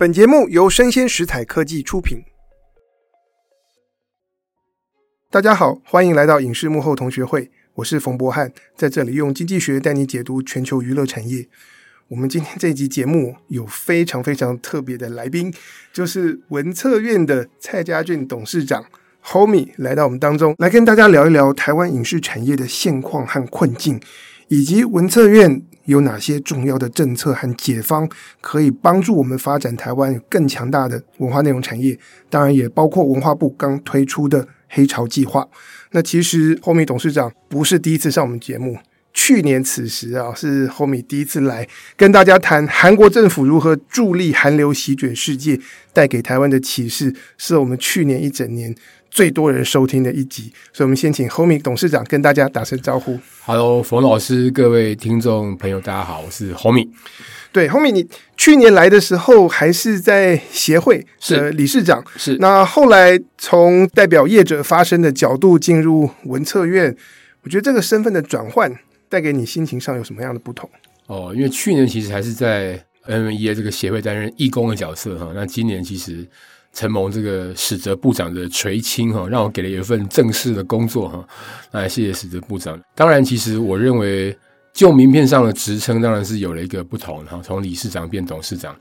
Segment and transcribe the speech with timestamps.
[0.00, 2.24] 本节目由生鲜食材科技出品。
[5.30, 11.46] 大家好，欢迎来到影视幕后同学会，我是冯博翰，在这里用经济学带你解读全球娱乐产业。
[12.08, 15.52] 我们今天这集节目有非常非常特别的来宾，
[15.92, 18.86] 就是文策院的蔡家俊董事长
[19.22, 24.00] Homie 来到我们当中，来跟大家聊一聊台湾影视产业的现况和困境，
[24.48, 25.66] 以及文策院。
[25.84, 28.08] 有哪些重要的政策和解方
[28.40, 31.98] 可以帮助我们发展台湾更强大的文化内容产业？
[32.28, 35.48] 当然也包括文化部刚推出的黑潮计划。
[35.92, 38.78] 那其实 Homie 董事长不是第一次上我们节目，
[39.12, 45.58] 去年此时啊，是 Homie 第一次来跟大家谈韩国政府如何助力韩流席卷世界，
[45.92, 48.74] 带给台湾的启示，是我们去年一整年。
[49.10, 53.18] 最多人收听的一集，所以我们先请 Homie 董事长跟大家打声招呼。
[53.44, 56.88] Hello，冯老师，各位听众朋友，大家好，我是 Homie。
[57.50, 62.36] 对，Homie，你去年来的时候还是在协会是理事长，是。
[62.38, 66.96] 那后来从代表业者发声的角度进入文策院，
[67.42, 68.72] 我觉得这个身份的转换
[69.08, 70.70] 带给你心情上有什么样的不同？
[71.08, 76.24] 哦，因为去年其实还是在 NMEA 这个协会担任义工的角色哈，那今年其实。
[76.72, 81.28] 承蒙这个史哲部长的垂青哈，让我给了一份正式的工作哈。
[81.72, 82.80] 那谢谢史哲部长。
[82.94, 84.36] 当然，其实我认为
[84.72, 88.76] 就名片上的职称当然是有了一个不同哈，从理事长变董事长。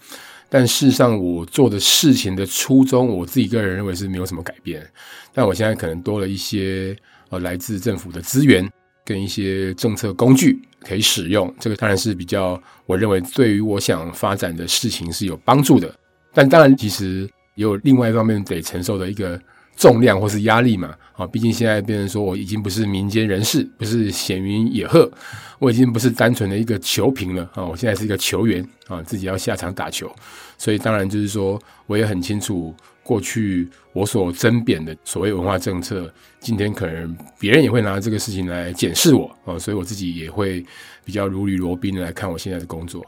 [0.52, 4.88] 但事实上，我做的事情的初衷，我自己个人认为是没有什么改变。
[5.34, 6.96] 但我现在可能多了一些
[7.30, 8.68] 呃来自政府的资源
[9.04, 11.54] 跟一些政策工具可以使用。
[11.60, 15.92] 这个当然是比较我认为对于我想发展的事情是有帮助的。
[16.34, 17.28] 但当然，其实。
[17.60, 19.38] 也有另外一方面得承受的一个
[19.76, 25.12] 重量或是压力嘛，啊，毕竟现在变成说我已经不是民间人士，不是闲云野鹤，
[25.60, 27.44] 我已经不是单纯的一个球评了。
[27.54, 30.10] 啊，我现在是一个球员啊，自己要下场打球，
[30.58, 39.30] 所以当然就是说，我也很清楚过去我所争辩的所谓文化政策，今天可能别人也会拿这个事情来检视我。
[39.44, 40.66] 啊，所以我自己也会
[41.04, 43.04] 比较如履薄冰的来看我现在的工作。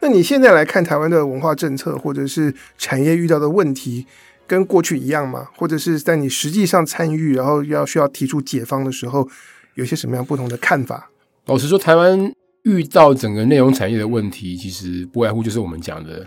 [0.00, 4.06] 那你现在来看台湾的文化政策，或者是产业遇到的问题，
[4.46, 5.48] 跟过去一样吗？
[5.56, 9.28] 或者是在你实际上参与，然后要需要提出解方的时候，
[9.74, 11.10] 有些什么样不同的看法？
[11.46, 12.32] 老实说，台湾
[12.62, 16.24] 遇到整个内容产业的问题，其实不外乎就是我们讲的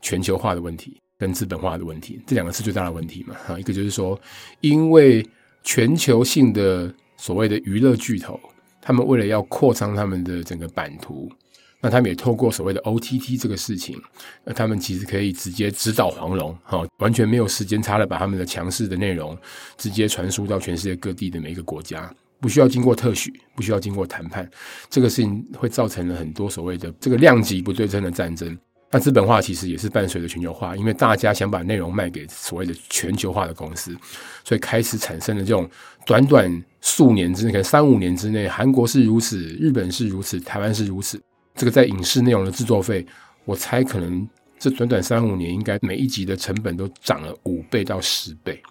[0.00, 3.34] 全球化的问题跟资本化的问题，这两个是最大的问题嘛。
[3.46, 4.18] 哈，一个就是说，
[4.62, 5.24] 因为
[5.62, 8.40] 全球性的所谓的娱乐巨头，
[8.80, 11.30] 他们为了要扩张他们的整个版图。
[11.80, 14.00] 那他们也透过所谓的 OTT 这个事情，
[14.44, 19.36] 那他们其实可以直接直捣黄龙，哈，完全没有时间差的把他们的强势的内容
[19.78, 24.48] 直接传输到全世界各地的每一个国家，不需要经过特许，不需要经过谈判，
[24.90, 28.56] 这个事情会造成了很多所谓的这个量级不对称的战争。
[28.92, 33.96] 那资本化其实也是伴随着全球化，因为大家想把内容卖给所谓的全球化的公司，
[34.44, 35.70] 所以开始产生了这种
[36.04, 41.18] 短短数年之内，可能三五年之内，韩国是如此，日本是如此，台湾是如此。
[41.54, 43.04] 这个在影视内容的制作费，
[43.44, 44.26] 我猜可能
[44.58, 48.62] 这短短三五年，应该每一集的成本都涨了五倍到十倍，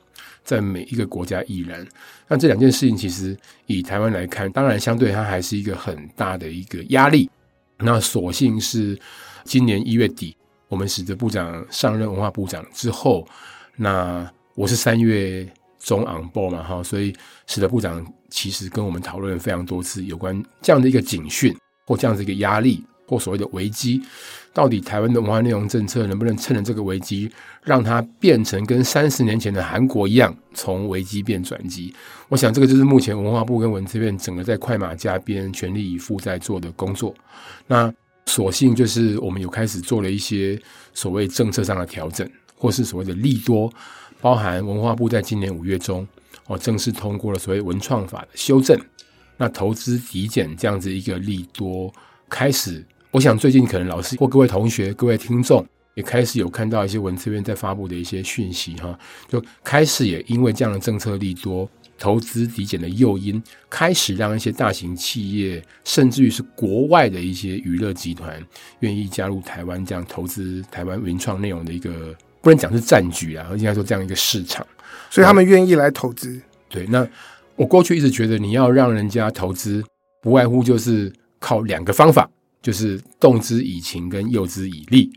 [0.44, 1.86] 在每一个国家依然。
[2.28, 7.30] 那这两件事情其实以台湾来看，当然相对它还是一个很大的一个压力。
[7.78, 9.00] 那所幸是
[9.44, 10.36] 今年一月底，
[10.68, 13.28] 我们史哲部长上任文化部长之后，
[13.76, 15.48] 那我是三月
[15.80, 17.16] 中 on board 嘛，哈，所以
[17.48, 21.56] 史哲部长其实跟我们讨论了非常多次有关这样的一个警讯。
[21.90, 24.00] 或这样子一个压力，或所谓的危机，
[24.54, 27.28] 到底台湾的文化内容政策能不能趁着这个危机，
[27.64, 31.92] 让它变成跟三十年前的韩国一样，从危机变转机？
[32.28, 37.12] 我想这个就是目前文化部跟文策院整个在快马加鞭、全力以赴在做的工作。
[37.66, 37.92] 那
[38.28, 40.62] 所幸就是我们有开始做了一些
[40.94, 43.74] 所谓政策上的调整，或是所谓的利多，
[44.22, 46.08] 包含文化部在今年五月中
[46.46, 48.80] 哦正式通过了所谓文创法的修正。
[49.40, 51.92] 那投资抵减这样子一个利多
[52.30, 59.00] 开始，我想最近可能老师或各位同学、各位听众也开始有看到一些文字院在发布的一些讯息哈，
[59.30, 68.46] 就开始也因为这样的政策利多、投资抵减的诱因，开始让一些大型企业，甚至于是国外的一些娱乐集团，
[68.82, 74.68] 愿意加入台湾这样投资台湾原创内容的一个，不能讲是战局啊，应该说这样一个市场，
[75.10, 76.42] 所以他们愿意来投资。
[76.68, 77.08] 对，那。
[77.60, 79.84] 我过去一直觉得，你要让人家投资，
[80.22, 82.30] 不外乎就是靠两个方法，
[82.62, 85.12] 就是动之以情跟诱之以利。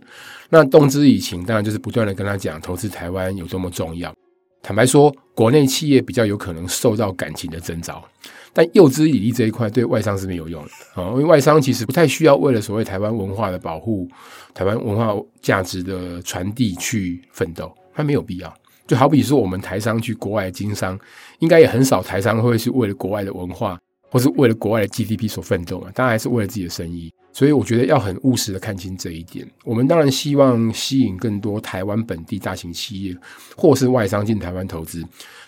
[0.50, 4.12] 那动之以情，当然就是不断的跟他讲投资台湾有多么重要。
[4.60, 8.04] 坦白说，国内企业比较有可能受到感情的征召，
[8.52, 14.08] 但诱之以利这一块对外商是没有用的啊，因为外商其实不太需要为了所谓台湾文化的保护、
[14.52, 18.52] 台湾文化价值的传递去奋斗，他没有必要。
[18.84, 20.98] 就好比说，我们台商去国外经商，
[21.42, 23.76] 应该也很少台商会是为了国外的文化，
[24.08, 27.12] 或是为了国外的 GDP 所奋斗啊，当然还是为了自己的生意。
[27.32, 29.44] 所以我觉得要很务实的看清这一点。
[29.64, 33.16] 我们当然希望吸引更多台湾本地大型企业
[33.56, 35.04] 或是外商进台湾投资，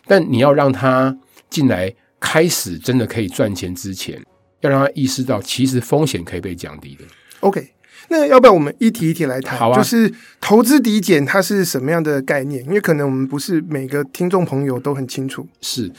[0.07, 1.17] 但你要让他
[1.49, 4.21] 进来开始真的可以赚钱之前，
[4.63, 7.05] 要让他意识到其实风险可以被降低的。
[7.41, 7.69] OK。
[8.09, 9.59] 那要不要我们一题一题来谈？
[9.59, 12.65] 好啊，就是投资抵减它是什么样的概念？
[12.65, 15.47] 因为可能我们不是每个听众朋友都很清楚。
[15.61, 15.91] 是，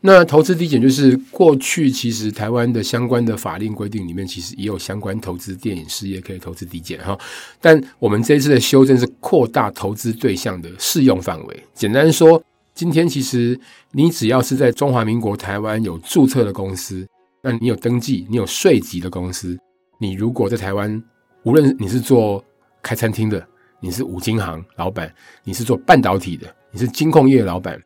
[0.00, 7.16] 那投资抵减就是过去其实台湾的相关的法令规定里面，其实也有相关投资电影事业可以投资抵减哈。
[7.60, 11.62] 但我们这一次的修正是扩大投资对象的适用范围。
[11.74, 12.42] 简单说，
[12.74, 13.58] 今天其实
[13.92, 17.06] 你只要是在中华民国台湾有注册的公司，
[17.42, 19.56] 那你有登记、你有税籍的公司，
[19.98, 21.02] 你如果在台湾。
[21.44, 22.42] 无论你是做
[22.82, 23.44] 开餐厅的，
[23.80, 25.12] 你是五金行老板，
[25.42, 27.80] 你是做半导体的，你是金控业老板，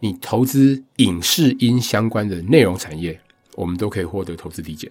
[0.00, 3.18] 你投资影视音相关的内容产业，
[3.54, 4.90] 我们都可以获得投资抵减。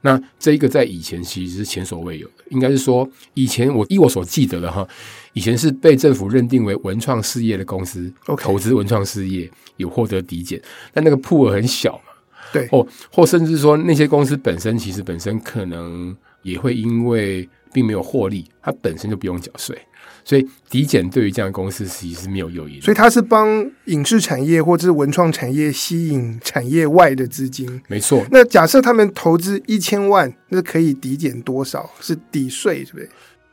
[0.00, 4.86] 那这一个在以前其实是前所未有的，应该是说以前我依我所记得的哈，
[5.32, 10.62] 以前是被政府认定为文创事业的公司.投资文创事业有获得抵减，
[10.92, 12.12] 但那个铺额很小嘛，
[12.52, 16.16] 对，或或甚至说那些公司本身其实本身可能
[16.46, 17.48] 也会因为。
[17.72, 19.78] 并没有获利，它本身就不用缴税，
[20.24, 22.80] 所以抵减对于这样的公司其实是没有诱因。
[22.80, 27.82] 所以它是帮影视产业或者是文创产业吸引产业外的资金。
[27.86, 28.24] 没错。
[28.30, 31.90] 那假设他们投资一千万，那可以抵减多少？
[32.00, 33.10] 是抵税，是不是？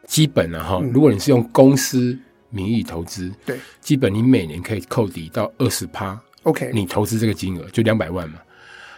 [0.08, 2.18] 基本啊哈，如果你是用公司
[2.50, 6.18] 名义投资，对，基本你每年可以扣抵到二十趴。
[6.44, 8.40] OK，你投资这个金额就两百万嘛，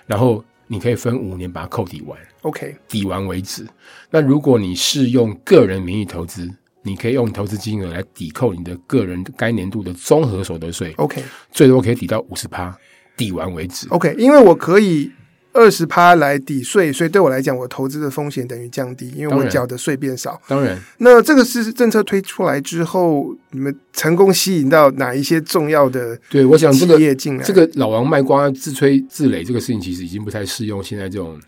[0.05, 0.45] 然后。
[0.67, 3.67] 你可以分五年把它扣抵完，OK，抵完为止。
[4.09, 6.49] 那如果你是用个人名义投资，
[6.81, 12.77] 你可以用投资金额来抵扣你的个人该年度的综合所得税，OK，最多可以抵到五十趴，
[13.17, 15.11] 抵完为止，OK，因为我可以。
[15.55, 20.39] 二十趴来抵税，所以对我来讲，我投资的风险等于降低，因为我缴的税变少。
[20.47, 26.19] 当然，那这个是政策推出来之后，你们成功吸引到哪一些重要的？
[26.29, 31.39] 对，我想这个业进来，这个老王卖瓜自吹自擂这个事情，其实已经不太适用现在这种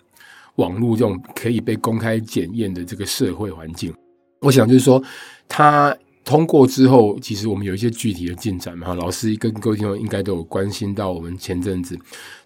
[0.56, 3.94] 网络这种可以被公开检验的这个社会环境。
[4.40, 5.04] 我想就是说，
[5.48, 5.94] 他。
[6.28, 8.94] 通过之后，其实我们有一些具体的进展嘛。
[8.94, 11.98] 老师跟各位听众应该都有关心到，我们前阵子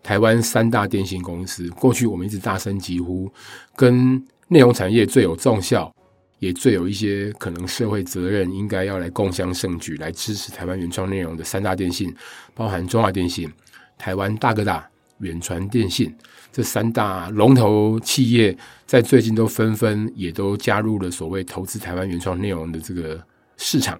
[0.03, 3.27] 台湾三大电信公司，过去我们一直大声疾呼，
[3.75, 5.91] 跟内容产业最有重效，
[6.37, 12.13] 也最有一些可能社会责任，应该要来共襄盛举，来支持台湾原创内容的三大电信，
[12.53, 13.51] 包含中华电信、
[13.97, 14.87] 台湾大哥大、
[15.21, 16.15] 远传电信
[16.51, 18.55] 这三大龙头企业，
[18.85, 23.19] 在最近都纷纷也都加入了所谓投资台湾原创内容的这个。
[23.63, 23.99] 市场，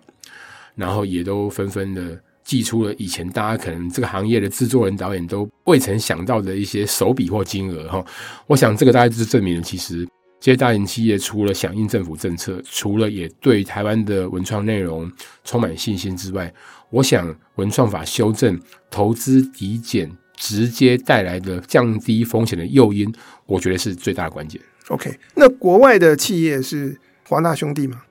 [0.73, 8.03] 然后也都纷纷的祭出了以前大家可能这个行业的制作人、导演都未曾想到的一些手笔或金额哈。
[8.47, 10.03] 我想这个大概就是证明了，其实
[10.39, 15.09] 这些大型企业除了响应政府政策，除了也对台湾的文创内容
[15.43, 16.51] 充满信心之外，
[16.89, 18.59] 我想文创法修正、
[18.89, 23.13] 投资抵减直接带来的降低风险的诱因，
[23.45, 24.59] 我觉得是最大的关键。
[24.87, 26.99] OK，那国外的企业是
[27.29, 28.01] 华纳兄弟吗？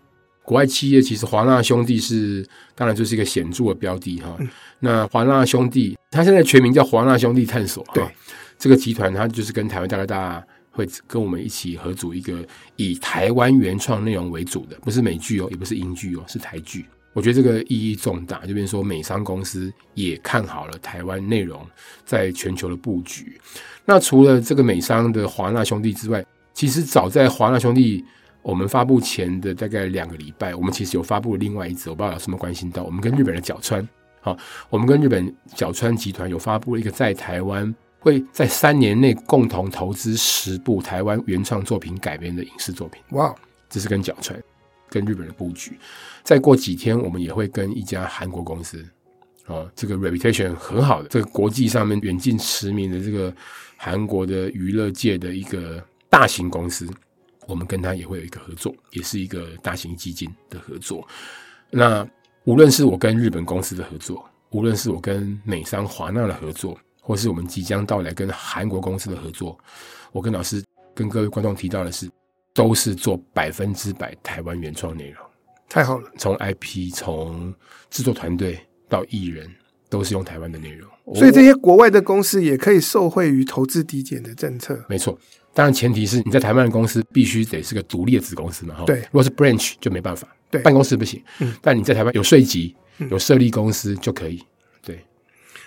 [0.51, 2.45] 国外企业其实华纳兄弟是，
[2.75, 4.35] 当然就是一个显著的标的哈。
[4.41, 4.49] 嗯、
[4.81, 7.93] 那华纳兄弟，它现在全名叫华纳兄弟探索哈。
[7.95, 8.05] 对，
[8.59, 12.45] 这个集团它就是跟台湾大哥大会跟我们一起合组一个
[12.75, 16.85] 以台湾原创内容为主的，不是美剧哦，也不是英剧哦，是台剧。
[17.13, 21.65] 我觉得这个意义重大，就变成说美商公司也看好了台湾内容
[22.05, 23.41] 在全球的布局。
[23.85, 28.05] 那除了这个美商的华纳兄弟之外，其实早在华纳兄弟。
[28.43, 32.83] 我们发布前的大概两个礼拜，我们其实有发布另外一则，我不知道有什么关心到。
[32.83, 33.87] 我们跟日本的角川，
[34.21, 34.37] 好，
[34.71, 43.03] 我们跟日本角川集团有发布了一个在台湾会在三年内共同投资十部台湾原创作品改编的影视作品。
[43.11, 43.35] 哇，
[43.69, 44.43] 这是跟角川
[44.89, 45.79] 跟日本的布局。
[46.23, 48.83] 再过几天，我们也会跟一家韩国公司，
[49.47, 53.35] 哦，这个 reputation 很好的，这个国际上面远近驰名的这个
[53.77, 56.89] 韩国的娱乐界的一个大型公司。
[57.51, 61.07] 我们跟他也会有一个合作，也是一个大型基金的合作。
[61.69, 62.09] 那
[62.45, 69.59] 无论是我跟日本公司的合作，无论是我跟美商华纳的合作，或是我们即将到来跟韩国公司的合作，
[70.13, 70.65] 我跟老师
[70.95, 72.09] 跟各位观众提到的是，
[72.55, 75.25] 都是做百分之百台湾原创内容。
[75.69, 77.53] 太好了，从 IP，从
[77.91, 79.53] 制作团队到艺人
[79.89, 80.89] 都是用台湾的内容。
[81.15, 84.85] 所以这些国外的公司也可以受惠于投资抵减的政策。
[84.89, 85.19] 没错，
[85.53, 88.75] 当然前提是你在台湾的公司必须得是个独立的子公司嘛。
[88.75, 91.23] 哈，对，如果是 branch 就没办法，对，办公室不行。
[91.41, 92.75] 嗯，但你在台湾有税籍、
[93.11, 94.43] 有设立公司就可以。
[94.83, 95.05] 对，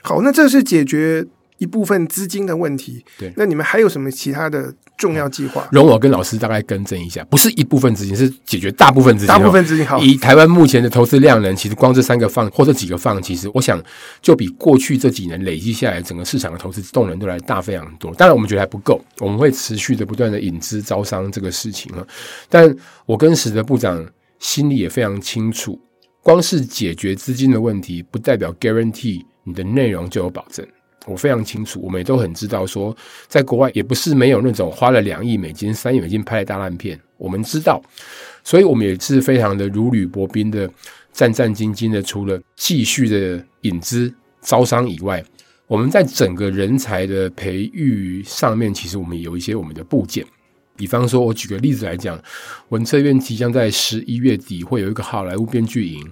[0.01, 1.25] 好，那这是解决
[1.63, 3.03] 一部分资金的问题。
[3.17, 4.73] 对，那你们还有什么其他的？
[4.95, 9.27] 重要计划，容我跟老师大概更正一下，不是一部分资金，是解决大部分资金。
[9.27, 9.99] 大部分资金好。
[9.99, 13.83] 以台湾目前的投资量能，其实光这三个 fund 或这几个 fund，其实我想
[14.21, 18.13] 就比过去这几年累积下来整个市场的投资动能都来大非常多。
[18.13, 22.07] 当然，我们觉得还不够，我们会持续的不断的引资招商这个事情啊。
[22.47, 22.73] 但
[23.07, 24.05] 我跟史德部长
[24.39, 25.77] 心里也非常清楚，
[26.21, 30.65] 光是解决资金的问题，不代表 guarantee 你的内容就有保证。
[31.05, 32.95] 我非常清楚，我们也都很知道，说
[33.27, 36.99] 在国外也不是没有那种花了两亿美金、三亿美金拍的大烂片。
[37.17, 37.81] 我们知道，
[38.43, 40.69] 所以我们也是非常的如履薄冰的、
[41.11, 42.01] 战战兢兢的。
[42.01, 45.23] 除了继续的引资招商以外，
[45.67, 50.25] 我们在整个人才的培育上面，其实我们有一些我们的部件。
[50.75, 52.21] 比方说，我举个例子来讲，
[52.69, 56.05] 文策院即将在十一月底会有一个好莱坞编剧营，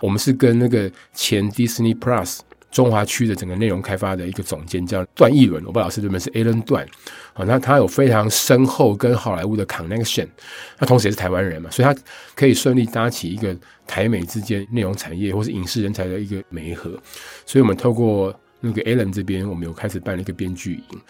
[0.00, 2.38] 我们是跟那个前 Disney Plus。
[2.76, 6.86] 中华区的整个内容开发的一个总监叫段奕伦，我不知道老师对面是 Alan 段，
[7.32, 10.28] 好，那他有非常深厚跟好莱坞的 connection，
[10.78, 11.98] 那同时也是台湾人嘛，所以他
[12.34, 13.56] 可以顺利搭起一个
[13.86, 16.90] 台美之间内容产业或是影视人才的一个媒合，
[17.46, 21.00] 所以我们透过那个 Alan 这边，我们有开始办了一个编剧营，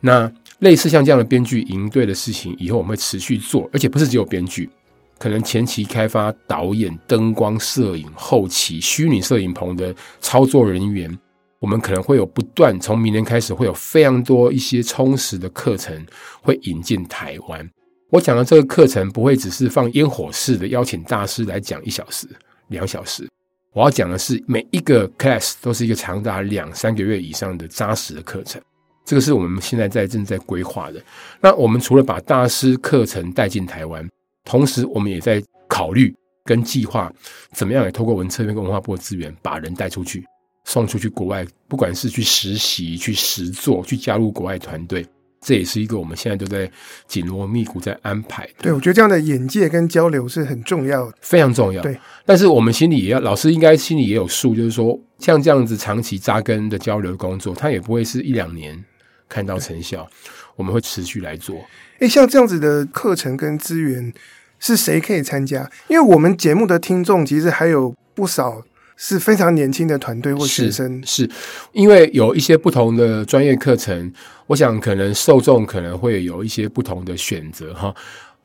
[0.00, 0.30] 那
[0.60, 4.70] 类似像这样的编剧营队的事情，以后我们会持续做，而且不是只有编剧。
[5.18, 11.10] 可能前期开发、导演、灯光、摄影、后期、虚拟摄影棚的操作人员，
[11.58, 16.06] 我们可能会有不断从明年开始会有非常多一些充实的课程
[16.42, 17.66] 会引进台湾。
[18.10, 22.28] 我讲的这个课程不会只是放烟火式的邀请大师来讲一小时、
[22.68, 23.28] 两小时，
[23.72, 28.60] 我要讲的是每一个 class 都是一个长达两三个月以上的扎实的课程。
[29.04, 31.02] 这个是我们现在在正在规划的。
[31.40, 34.06] 那我们除了把大师课程带进台湾。
[34.46, 37.12] 同时，我们也在考虑跟计划，
[37.52, 40.24] 怎么样也透过文策院跟文化部的资源，把人带出去，
[40.64, 45.04] 送出去国外，不管是去实习、去实做、去加入国外团队，
[45.40, 46.70] 这也是一个我们现在都在
[47.08, 48.52] 紧锣密鼓在安排的。
[48.62, 51.82] 对，我觉得这样的眼界跟交流是很重要的，非常重要。
[51.82, 58.84] 对，但是我们心里也要，老师应该心里也有数，就是说，像这样子长期扎根的交流工作，它也不会是一两年
[59.28, 60.08] 看到成效，
[60.56, 61.56] 我们会持续来做。
[62.00, 64.12] 诶，像这样子的课程跟资源。
[64.58, 65.70] 是谁可以参加？
[65.86, 68.62] 因为我们节目的听众其实还有不少
[68.96, 71.30] 是非常年轻的团队或学生，是，是
[71.72, 74.10] 因为有一些不同的专业课程，
[74.46, 77.94] 我想可能受众可能会有一些不同的选择哈，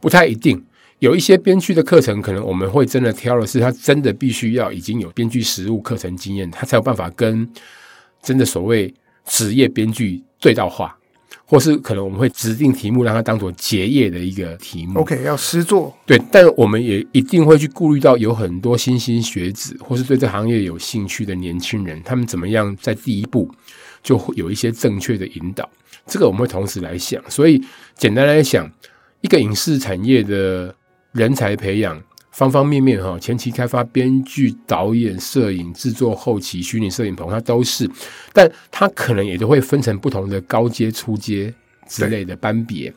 [0.01, 0.61] 不太一定。
[0.99, 7.49] 有一些编剧的课程，可能我们会真的挑的是他真的必须要已经有编剧实务课程经验，他才有办法跟
[8.21, 8.93] 真的所谓
[9.25, 10.97] 职业编剧对到话。
[11.45, 15.93] 或是可能我们会指定题目让它当做结业的一个题目，OK，要诗作。
[16.05, 23.53] 对，但我们也一定会去顾虑到有很多新兴学子，或是对这行业有兴趣的年轻人，他们怎么样在第一步
[24.01, 25.69] 就会有一些正确的引导。
[26.05, 27.21] 这个我们会同时来想。
[27.29, 27.61] 所以
[27.97, 28.71] 简单来讲，
[29.19, 30.73] 一个影视产业的
[31.11, 32.01] 人才培养。
[32.31, 37.89] 方方面面哈，前期开发、编剧、导演、摄影、制作、后期、虚拟摄影棚，它都是，
[38.31, 41.53] 但它可能也都会分成不同的高阶、初阶
[41.87, 42.91] 之类的班别，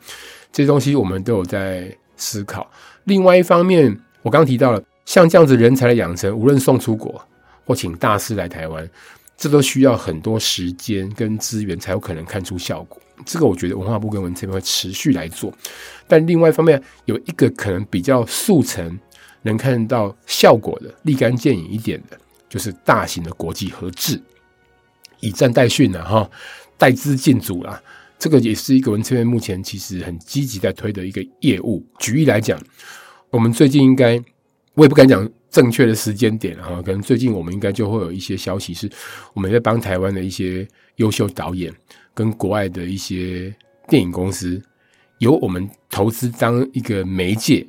[0.53, 2.71] 这些东西我们都有在思考。
[3.03, 7.21] 另外一方面，我刚刚提到了，像这样子人才的养成，无论送出国
[7.65, 8.89] 或请大师来台湾，
[9.35, 13.01] 这都需要很多时间跟资源才有可能看出效果。
[13.25, 15.53] 这个我觉得文化部跟文策会持续来做，
[16.07, 18.97] 但另外一方面，有一个可能比较速成。
[19.45, 24.19] 能看到效果的、立竿见影一点的，就是大型的国际合制，
[25.19, 26.29] 以战代训呐，哈，
[26.77, 27.79] 带资进组啦，
[28.17, 31.85] 这个也是一个文策院目前其实很积极在推的一个业务。
[31.99, 32.59] 举例来讲，
[33.29, 34.19] 我们最近应该，
[34.73, 38.89] 我也不敢讲正确的时间点哈，可能最近我们应该就会有一些消息，是
[39.33, 41.71] 我们在帮台湾的一些优秀导演
[42.13, 43.53] 跟国外的一些
[43.87, 44.59] 电影公司，
[45.19, 47.65] 由我们投资当一个媒介，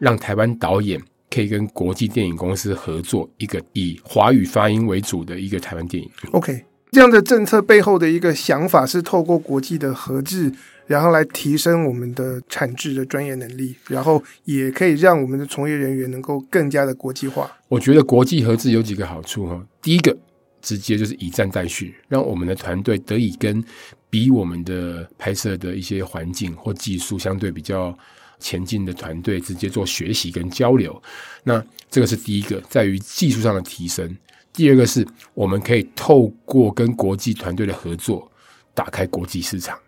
[0.00, 1.00] 让台湾导演。
[1.32, 6.10] 可以跟国际电影公司合作一个以华语发音为主的一个台湾电影。
[6.32, 10.52] OK，这样的政策背后的一个想法是透过国际的合制，
[10.88, 17.48] 然后来提升我们的产制的专业能力，然后也可以让我们的从业人员能够更加的国际化。
[17.68, 20.18] 我觉得国际合制有几个好处哈，第一个
[20.60, 23.62] 直接就是以战代训，让我们的团队得以跟
[24.10, 27.96] 比我们的拍摄的一些环境或技术相对比较。
[28.40, 31.00] 前进的团队直接做学习跟交流，
[31.44, 34.16] 那这个是第一个，在于技术上的提升。
[34.52, 38.28] 第二个是我们可以透过跟国际团队的合作，
[38.74, 39.78] 打开国际市场。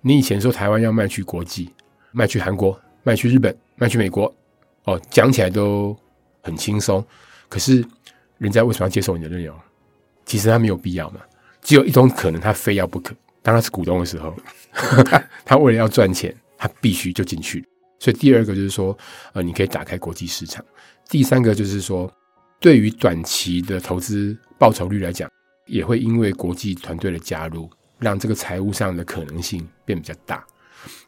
[0.00, 1.70] 你以前说台湾要卖去国际，
[2.12, 4.34] 卖去韩国，卖去日本，卖去美国，
[4.84, 5.94] 哦，讲起来都
[6.42, 7.04] 很轻松。
[7.48, 7.84] 可是
[8.38, 9.54] 人家为什么要接受你的内容？
[10.24, 11.20] 其实他没有必要嘛。
[11.60, 13.14] 只有一种可能，他非要不可。
[13.42, 14.34] 当他是股东的时候，
[15.44, 17.64] 他为了要赚钱，他必须就进去。
[17.98, 18.96] 所以第二个就是说，
[19.32, 20.64] 呃，你可以打开国际市场。
[21.08, 22.12] 第三个就是说，
[22.60, 25.30] 对于短期的投资报酬率来讲，
[25.66, 30.44] 也会因为国际团队的加入，让这个财务上的可能性变比较大。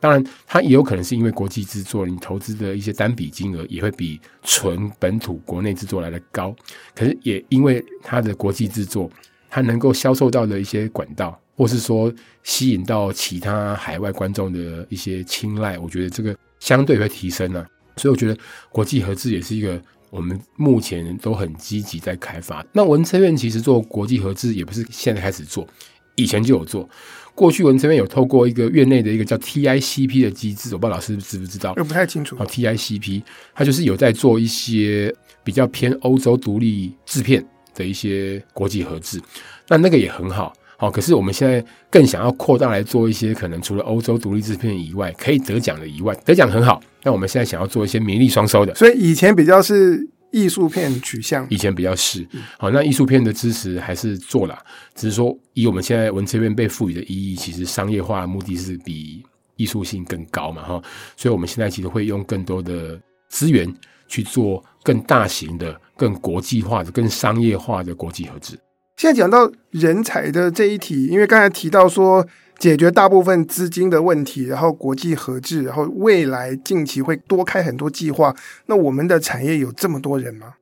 [0.01, 6.55] 当然，它也有可能是因为国际制作，你投资的一些单笔金额也会比纯本土国内制作来的高。
[6.97, 9.09] 可是也因为它的国际制作，
[9.49, 17.67] 它能够销售到的一些管道，或是说吸引到其他海外观众的一些青睐，我觉得这个相对会提升呢、啊。
[17.97, 18.39] 所以我觉得
[18.71, 22.65] 国际合资也是一个我们目前都很积极在开发。
[22.73, 25.67] 那文策院其实做国际合资也不是现在开始做，
[26.15, 26.89] 以前就有做。
[27.35, 31.75] 过去文策院有透过一个院内的一个叫 TICP 的机制，我不知道老师知不知道？
[31.77, 32.37] 我不太清楚。
[32.37, 33.23] 好，TICP
[33.55, 39.23] 它就是有在做一些比较偏欧洲独立制片的一些国际合资，
[39.69, 40.53] 那那个也很好。
[40.79, 46.81] 好，可是我们现在更想要扩大来做一些可能除了欧洲独立制片以外可以得奖的以外，得奖很好。
[47.03, 50.09] 那我们现在想要做一些名利双收的，所以以前比较是。
[50.31, 54.59] 艺术片取向，以前比较是好，那艺术片的支持还是做了，
[54.95, 59.25] 只是说以我们现在文策院被赋予的意义，其实商业化的目的是比
[59.57, 60.83] 艺术性更高嘛，哈，
[61.17, 63.75] 所以我们现在其实会用更多的资源
[64.07, 68.55] 去做更大型的、更国际化的、更商业化的国际合资。
[68.99, 72.27] 现在讲到人才的这一题，因为刚才提到说。
[72.59, 78.35] 解决大部分资金的问题，然后国际合制，然后未来近期会多开很多计划。
[78.67, 80.55] 那我们的产业有这么多人吗？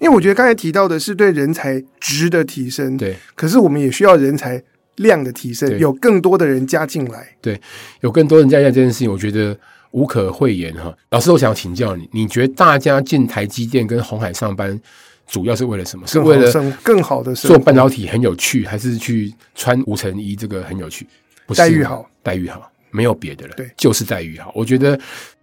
[0.00, 3.16] 因为我觉得刚才提到的是对人才值的提升，对。
[3.36, 4.60] 可是我们也需要人才
[4.96, 7.36] 量的提升，有更多的人加进来。
[7.40, 7.60] 对，
[8.00, 9.56] 有更多人加进来这件事情，我觉得
[9.92, 10.92] 无可讳言哈。
[11.10, 14.76] 老师，我想要请教你，你觉得大家进台积电跟红海上班，
[15.26, 16.06] 主要是为了什么？
[16.06, 16.52] 是为了
[16.82, 21.06] 更好的做半导体很有趣，还是去穿无尘衣这个很有趣？
[21.46, 23.54] 不是待遇好，待遇好，没有别的了。
[23.56, 24.52] 对，就是待遇好。
[24.54, 24.98] 我觉得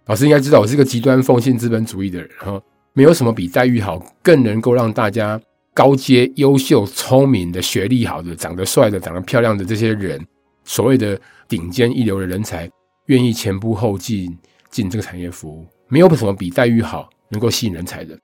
[0.06, 2.28] 老师应该知道，我是一个极端奉献资本主义的人。
[2.40, 5.40] 然后没有什么比待遇好更能够让大家
[5.72, 10.20] 高阶、优秀、聪明的、学历好的、长得帅的、长得漂亮的这些人，
[10.64, 11.18] 所谓的
[11.48, 12.70] 顶尖一流的人才，
[13.06, 14.30] 愿意前仆后继
[14.70, 15.66] 进这个产业服务。
[15.88, 18.18] 没有什么比待遇好能够吸引人才的。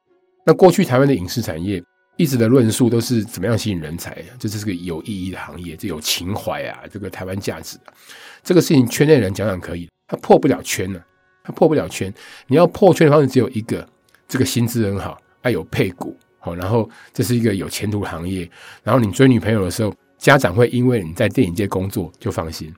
[0.48, 1.82] 那过去台湾的影视产业。
[2.16, 7.94] 一直的论述都是怎么样吸引人才，这是个有意义的行业，这有情怀啊，这个台湾价值啊，
[8.42, 11.06] 这个事情圈内人讲讲可以，他破不了圈呢、啊，
[11.44, 12.12] 他破不了圈。
[12.48, 13.88] 你要破圈的方式只有一个，
[14.26, 18.50] 这个薪资很好，还有配股，好，然后这是一个有前途的行业，
[18.82, 22.74] 然后你追女朋友的时候，家长会因为你在电影界工作就放心。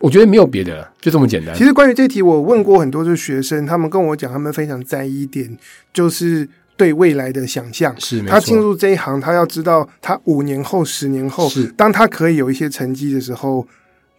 [0.00, 1.54] 我觉得没有别的，就这么简单。
[1.54, 5.56] 其实关于这题，我问过很多的学生，他们跟我讲，他们非常在意一点，
[5.92, 6.48] 就是。
[6.76, 13.66] 对未来的想象，是他进入这一行，他要知道他五年后、十年后，是当他可以有一些成绩的时候，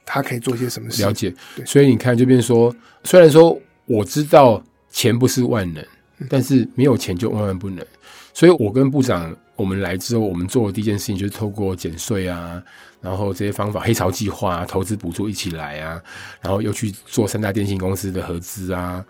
[0.05, 1.01] 他可以做些什么事？
[1.01, 1.33] 了解，
[1.65, 5.83] 所以你看，这边说，虽然说我知道钱不是万能，
[6.29, 7.85] 但是没有钱就万万不能。
[8.33, 12.61] 所以我跟部长我们来之后，我们做的第一件事情就是透过减税啊，
[13.01, 16.01] 然后这些方法、黑潮计划啊、投资补助一起来啊，
[16.41, 19.03] 然后又去做三大电信公司的合资啊。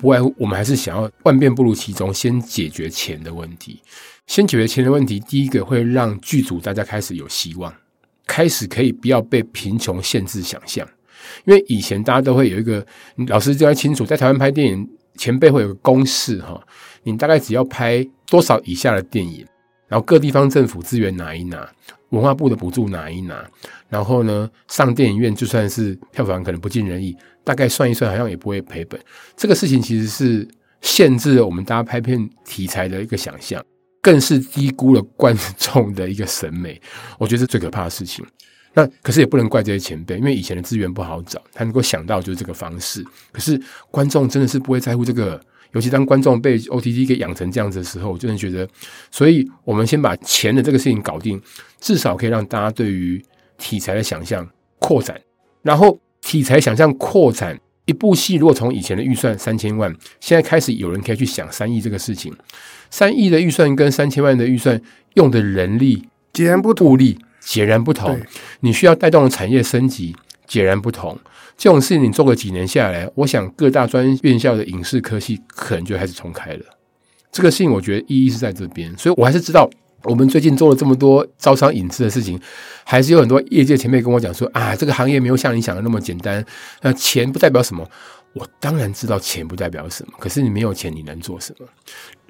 [0.00, 3.80] 不外乎，我们还是想要万变不如其宗，先解决钱的问题。
[4.26, 7.72] 先解决钱的问题，第一个会让剧组大家开始有希望，
[8.26, 10.88] 开始可以不要被贫穷限制想象。
[11.44, 12.84] 因为以前大家都会有一个
[13.28, 16.58] 老师就要清楚，在台湾拍电影，前辈会有个公式哈，
[17.02, 19.46] 你大概只要拍多少以下的电影，
[19.90, 21.68] 然后各地方政府资源拿一拿，
[22.10, 23.44] 文化部的补助拿一拿，
[23.88, 27.16] 然后呢，上电影院就算是票房可能不尽人意。
[27.42, 29.00] 大概算一算，好像也不会赔本。
[29.34, 30.46] 这个事情其实是
[30.82, 33.60] 限制了我们大家拍片题材的一个想象，
[34.00, 36.80] 更是低估了观众的一个审美。
[37.18, 38.24] 我觉得是最可怕的事情。
[38.74, 43.02] 那可是也不能怪这些前辈，因为以前的资源不好找，他能够想到就是这个方式。
[43.32, 45.40] 可是观众真的是不会在乎这个，
[45.72, 48.68] 尤其当观众被 OTT 给养成这样子的时候，我真的觉得，
[49.10, 51.40] 所以我们先把钱的这个事情搞定，
[51.80, 53.22] 至少可以让大家对于
[53.58, 55.20] 题材的想象扩展，
[55.62, 55.98] 然后。
[56.22, 62.30] 题材想象扩展一部戏，如果从以前的预算三千万，现在开始有人可以去想三亿这个事情。
[62.90, 64.78] 三亿的预算跟三千万的预算
[65.14, 68.20] 用的人力截然不同，物力截然不同。
[68.60, 70.14] 你需要带动的产业升级
[70.46, 71.18] 截然不同。
[71.60, 76.64] 这种事情你做个几年下来，我想各大专院校的影视科系可能就开始重开了。
[77.30, 79.68] 这个事情我觉得意义是在这边，所以我还是知道
[80.04, 82.40] 我们最近做了这么多招商引资的事情，
[82.82, 86.42] 还是有很多业界前辈跟我讲说啊，这个行业没有像你想的那么简单。
[86.80, 87.86] 那钱不代表什么，
[88.32, 91.66] 我当然知道钱不代表什么，可是你没有钱，你能做什么？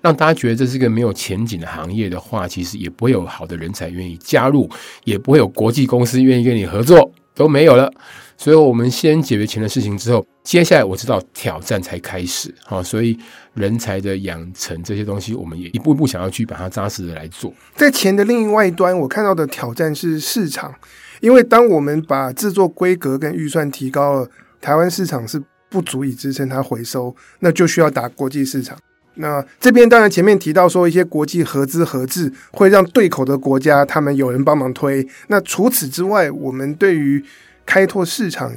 [0.03, 4.69] 让大家觉得这是一个没有前景的行业的话，其实也不会有好的人才愿意加入，
[5.05, 7.93] 也不会有国际公司愿意跟你合作，都没有了。
[8.43, 12.51] 所以，我们先解决钱的事情之后，接下来我知道挑战才开始。
[12.65, 13.15] 好，所以
[13.53, 17.53] 人才的养成这些东西，我们也一步一步想要去把它扎实的来做。
[17.77, 20.75] 在钱的另外一端，我看到的挑战是市场，
[21.21, 28.75] 因为当我们把制作规格跟预算提高了，台湾市场是不足以支撑它回收，那就需要打国际市场。
[29.17, 35.07] 那这边当然前面提到说一些国际合资合制会让对口的国家他们有人帮忙推。
[35.27, 37.23] 那除此之外，我们对于
[37.71, 38.53] 开拓市场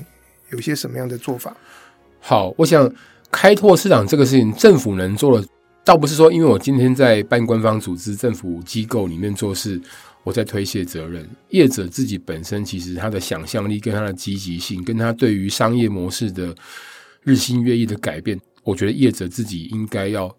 [0.50, 1.56] 有些什么样的做法？
[2.20, 2.92] 好，我想
[3.30, 5.48] 开拓市场这个事情，政府能做的，
[5.84, 9.80] 倒不是说因为我今天在办官方组织、政府机构里面做事，
[10.24, 11.30] 我在推卸责任。
[11.50, 16.52] 业者自己本身其实他的想象力、跟他的积极性、跟他对于商业模式的
[17.22, 20.36] 日新月异的改变，我觉得业者自己应该要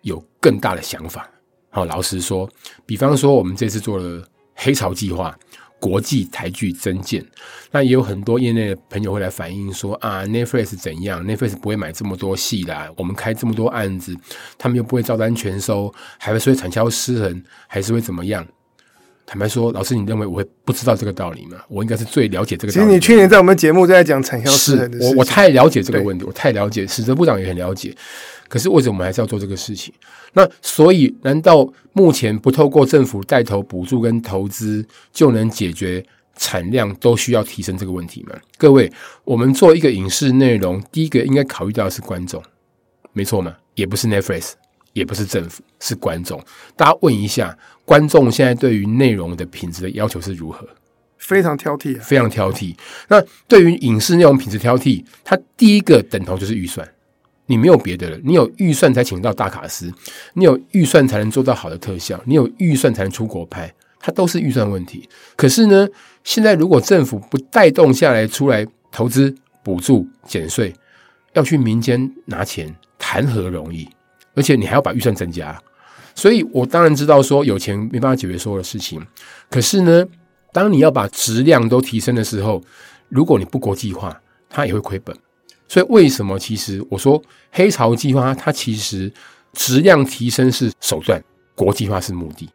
[0.00, 1.28] 有更大的想法。
[1.68, 2.48] 好，老实说，
[2.86, 5.38] 比方说我们这次做了黑潮计划。
[5.80, 7.24] 国际台剧增建，
[7.70, 14.14] 那也有很多业内的朋友会来反映说啊，Netflix 怎样？Netflix 不会买这么多戏啦，我们开这么多案子，
[14.58, 18.46] 他们又不会照单全收，还会说产销失衡，还是会怎么样？
[19.24, 21.58] 坦白说，老师，你认为我会不知道这个道理吗？
[21.68, 22.86] 我应该是最了解这个道理。
[22.86, 27.94] 其实你去年在我们节目在讲产销失衡的事，我我太了解这个问题，我太了解，史哲部长也很了解。
[28.48, 29.92] 可是为什么我们还是要做这个事情？
[30.32, 36.04] 那所以，难道目前不透过政府带头补助跟投资，就能解决
[36.36, 38.34] 产量都需要提升这个问题吗？
[38.56, 38.90] 各位，
[39.24, 42.42] 我们做一个影视内容，第一个应该考虑到的是观众，
[43.12, 43.54] 没错吗？
[43.74, 44.52] 也不是 Netflix，
[44.92, 46.42] 也不是政府，是观众。
[46.74, 50.66] 大家问一下，观众现在对于内容的品质的要求是如何？
[51.18, 52.74] 非常挑剔啊，非常挑剔。
[53.08, 56.88] 那对于影视内容品质挑剔，它第一个等同就是预算。
[57.48, 59.92] 你没有别的了，你有预算才请到大卡司，
[60.34, 65.08] 你有预算才能做到好的特效，你有预算才能出国拍，它都是预算问题。
[65.34, 65.88] 可是呢，
[66.22, 69.34] 现在如果政府不带动下来出来投资、
[69.64, 70.74] 补助、减税，
[71.32, 73.88] 要去民间拿钱，谈何容易？
[74.34, 75.58] 而且你还要把预算增加，
[76.14, 79.04] 所以我当然知道说有钱没办法解决所有的事情。
[79.50, 80.04] 可是呢，
[80.52, 82.62] 当你要把质量都提升的时候，
[83.08, 85.16] 如果你不国际化，它也会亏本。
[85.68, 89.12] 所以，为什么其实我说黑潮计划它其实
[89.52, 91.22] 质量提升是手段，
[91.54, 92.48] 国际化是目的。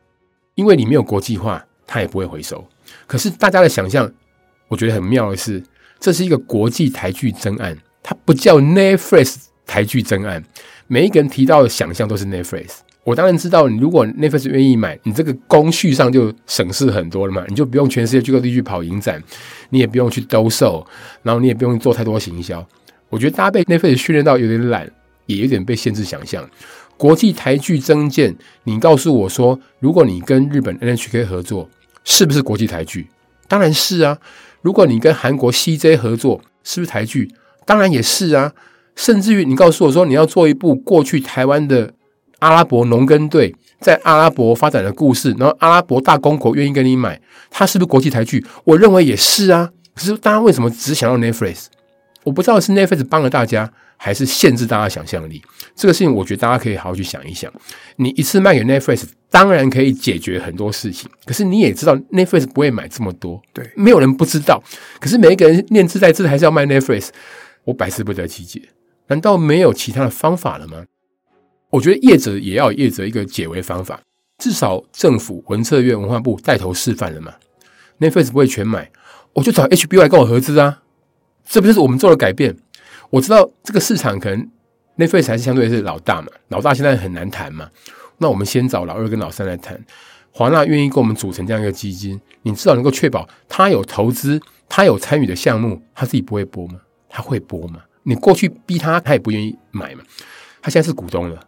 [0.55, 2.63] 因为你没有国际化，它也不会回收。
[3.07, 4.11] 可是大家的想象，
[4.67, 5.63] 我觉得很妙的是，
[5.99, 10.43] 这是一个国际台剧增案，它不叫 Netflix 台剧增案。
[10.87, 12.79] 每一个人提到的想象都是 Netflix。
[13.03, 19.21] 我当然知道，你如果 Netflix 愿意买，你这个工序上就省事很多了嘛，你就不用全世界去各地去跑影展，
[19.69, 20.85] 你也不用去兜售，
[21.21, 22.65] 然后你也不用做太多行销。
[23.13, 24.89] 我觉得大家被 Netflix 训练到有点懒，
[25.27, 26.49] 也有点被限制想象。
[26.97, 31.69] 国际台剧增建，你告诉我说，如果你跟日本 NHK 合作，
[32.03, 33.07] 是不是国际台剧？
[33.47, 34.17] 当然是啊。
[34.63, 37.29] 如果你跟韩国 CJ 合作，是不是台剧？
[37.67, 38.51] 当然也是啊。
[38.95, 41.93] 甚至于你告诉我说，你要做一部过去台湾的
[42.39, 47.21] 阿拉伯农耕队在阿拉伯发展的故事，然后阿拉伯大公国愿意跟你买，
[47.51, 48.43] 它是不是国际台剧？
[48.63, 49.69] 我认为也是啊。
[49.93, 51.65] 可是大家为什么只想要 Netflix？
[52.23, 55.41] 我不知道是 Netflix 帮了大家，还是限制大家想象力。
[55.75, 57.51] 这个事情，我觉得大家可以好好去想一想。
[57.97, 61.09] 你一次卖给 Netflix，当然可以解决很多事情。
[61.25, 63.41] 可是你也知道，Netflix 不会买这么多。
[63.53, 64.63] 对，没有人不知道。
[64.99, 67.09] 可是每一个人念兹在兹，还是要卖 Netflix。
[67.65, 68.61] 我百思不得其解。
[69.07, 70.85] 难道没有其他的方法了吗？
[71.71, 73.99] 我觉得业者也要有业者一个解围方法。
[74.37, 77.33] 至少政府、文策院、文化部带头示范了嘛。
[77.99, 78.91] Netflix 不会全买，
[79.33, 80.79] 我就找 HBO 来跟我合资啊。
[81.45, 82.55] 这不就是我们做了改变？
[83.09, 84.49] 我知道这个市场可能
[84.97, 87.69] Netflix 还是相对是老大嘛，老大现在很难谈嘛。
[88.17, 89.79] 那我们先找老二跟老三来谈。
[90.31, 96.79] 华纳愿意跟我们组成这样一个基金，你至少能够确保他有投资，他有参与的项目，他自己不会播吗？
[97.07, 97.81] 他会播吗？
[98.01, 100.01] 你过去逼他，他也不愿意买嘛。
[100.61, 101.39] 他现在是股东了，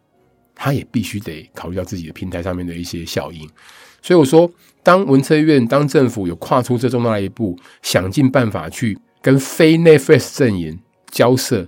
[0.54, 3.50] 他也必须得考虑到自己的平台上面的一些效应。
[4.04, 4.48] 所以我说，
[4.84, 8.96] 当文策院、当政府有跨出这重大一步，想尽办法去。
[9.26, 10.78] 跟非 Netflix 阵营
[11.10, 11.68] 交涉，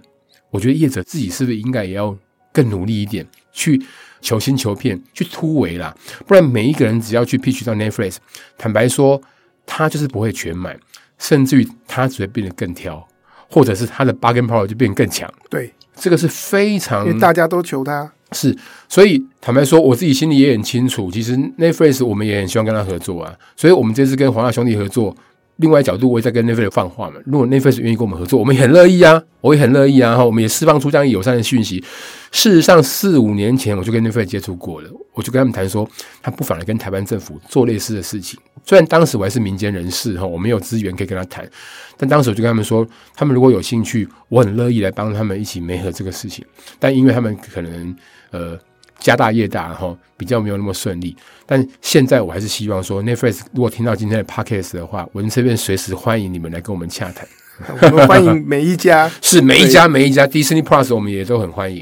[0.52, 2.16] 我觉得业者自己是不是应该也要
[2.54, 3.82] 更努力一点，去
[4.22, 5.92] 求新求变，去突围啦？
[6.28, 8.18] 不然每一个人只要去 pitch 到 Netflix，
[8.60, 9.20] 坦白说，
[9.66, 10.78] 他就是不会全买，
[11.18, 13.04] 甚至于他只会变得更挑，
[13.50, 15.28] 或者是他的 bargain power 就变得更强。
[15.50, 18.56] 对，这个是非常，因为大家都求他，是，
[18.88, 23.36] 所以坦白说，我自己心里也很清楚，其实 Netflix 我们也很希望跟他合作啊。
[23.56, 25.18] 所以我们这次跟华纳兄弟合作。
[25.58, 27.16] 另外角度，我也在跟 Netflix 放话嘛。
[27.26, 30.16] 如果 Netflix 愿意跟我们合作，我们也很乐意啊，我也很乐意啊。
[30.16, 31.84] 哈，我们也释放出这样友善的讯息。
[32.32, 35.88] 事实上，四五年前我就跟 Netflix 接触过了，我就跟他们谈说，
[36.22, 38.40] 他不妨来跟台湾政府做类似的事情。
[38.66, 41.50] 虽然当时我还是民间人士哈，我没有资源可以跟他谈，
[41.98, 46.46] 但当时我就跟他们说，他们如果有兴趣，我很乐意来帮他们一起媒合这个事情。
[46.78, 47.96] 但因为他们可能
[48.32, 48.60] 呃。
[49.00, 51.16] 家大业大，哈，比较没有那么顺利。
[51.46, 57.28] 但现在我还是希望说，Netflix 如果听到今天的 Podcast 的话，我们这边随时欢迎你们来跟我们洽谈。
[57.82, 61.82] 我们欢迎每一家， 是每一家每一家 Disney Plus，我们也都很欢迎。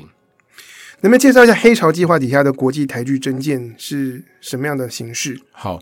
[1.02, 5.38] 能不能介绍一下黑潮计划底下的国际台剧征件是什么样的形式？
[5.52, 5.80] 好，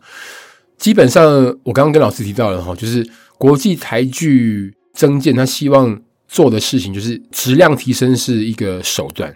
[0.77, 1.23] 基本上
[1.63, 9.33] 我刚刚跟老师提到了哈，就是国际台剧征件，他希望做的事情就是质量提升是一个手段。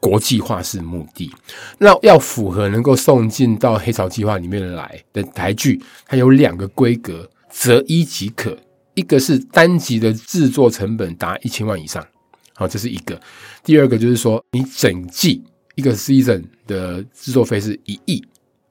[0.00, 1.30] 国际化是目的，
[1.78, 8.56] 那要符合能够送进到黑潮计划里面来的台剧，它有两个规格，择一即可。
[8.94, 12.02] 一个是单集的制作成本达一千万以上，
[12.54, 13.14] 好，这是一个；
[13.62, 18.24] 第二个就是说，你整季一个 season 的制作费是一亿，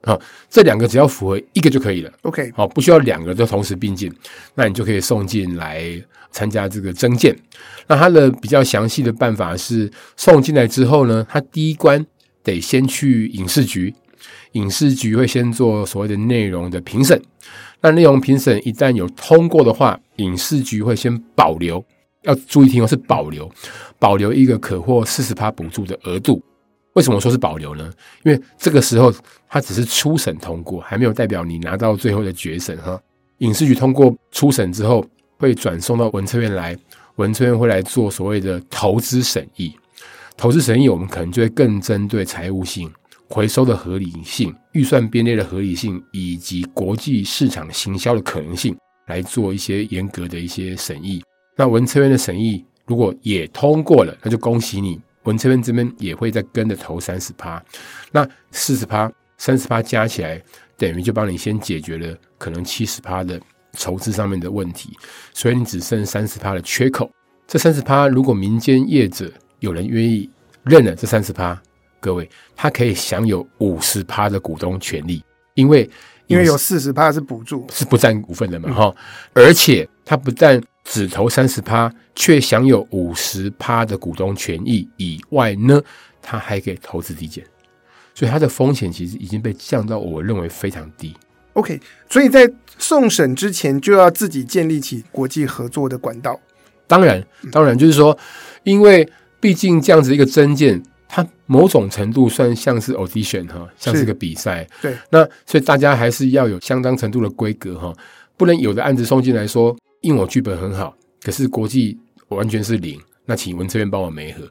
[0.06, 2.10] 好，这两个只要符合一个就可以了。
[2.22, 4.10] OK，好，不需要两个都同时并进，
[4.54, 6.02] 那你就可以送进来。
[6.32, 7.34] 参加这个征件，
[7.86, 12.04] 那它的比较详细的办法是送进来之后呢，他第一关
[12.42, 13.94] 得先去影视局，
[14.52, 17.18] 影视局会先做所谓的内容的评审。
[17.80, 21.82] 那内容评审一旦有通过的话，影视局会先保留，
[22.24, 23.50] 要注意听哦，是保留，
[23.98, 26.42] 保留一个可获四十趴补助的额度。
[26.96, 27.90] 为什么说是保留呢？
[28.24, 29.14] 因为这个时候
[29.48, 33.00] 他只是初审通过，还没有代表你拿到最后的决审哈。
[33.38, 35.06] 影视局通过初审之后。
[35.38, 36.74] 会转送到文策院来，
[37.16, 39.70] 文策院会来做所谓的投资审议。
[40.34, 42.90] 投资审议，我们可能就会更针对财务性、
[43.28, 48.74] 回收的合理性、预算编列的合理性，以及国际市场行销的可能性，
[49.08, 51.22] 来做一些严格的一些审议。
[51.54, 57.62] 那文策院的审议如果也通过了，那就恭喜你，文策院这边也会再跟着投三十趴。
[58.10, 60.42] 那四十趴、三十趴加起来，
[60.76, 63.40] 等于就帮你先解决了可能七十趴的。
[63.78, 64.96] 筹资上面的问题，
[65.34, 67.10] 所以你只剩三十趴的缺口。
[67.46, 70.30] 这三十趴，如果民间业者有人愿意
[70.64, 71.60] 认了这三十趴，
[72.00, 75.90] 各位，他可以享有五十趴的股东权利，因为
[76.26, 78.96] 因为有四十趴是补助，是不占股份的嘛，哈、
[79.34, 79.44] 嗯。
[79.44, 85.82] 而且他不但只投三十趴，却享有五十趴的股东权益以外呢，
[86.22, 87.44] 他还可以投资抵减，
[88.14, 91.12] 所以他的风险其实已经被降到我认为非常低。
[91.54, 96.38] OK，所以在送审之前就要自己建立起国际合作的管道。
[96.86, 98.16] 当然，当然就是说，
[98.62, 99.06] 因为
[99.40, 104.64] 毕竟这样子一个增件，它某种程度算像是 audition 哈，像是个比赛。
[104.80, 107.92] 对，那所以大家还是要有相当程度的规格哈，
[108.36, 114.48] 不能有的案子送进来说，因为我剧本很好，可是国际完全是零，那请文这边帮我媒合，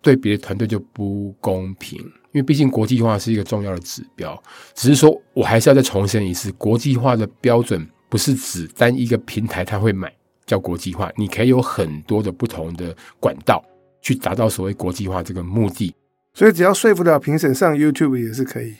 [0.00, 1.98] 对别的团队就不公平。
[2.30, 4.40] 因为毕竟国际化是一个重要的指标，
[4.74, 10.10] 只是说我还是要再重申一次，国际化的标准不是指单一个平台它会买
[10.46, 13.60] 叫国际化，你可以有很多的不同的管道
[14.00, 15.92] 去达到所谓国际化这个目的。
[16.32, 18.76] 所以只要说服了评审，上 YouTube 也是可以。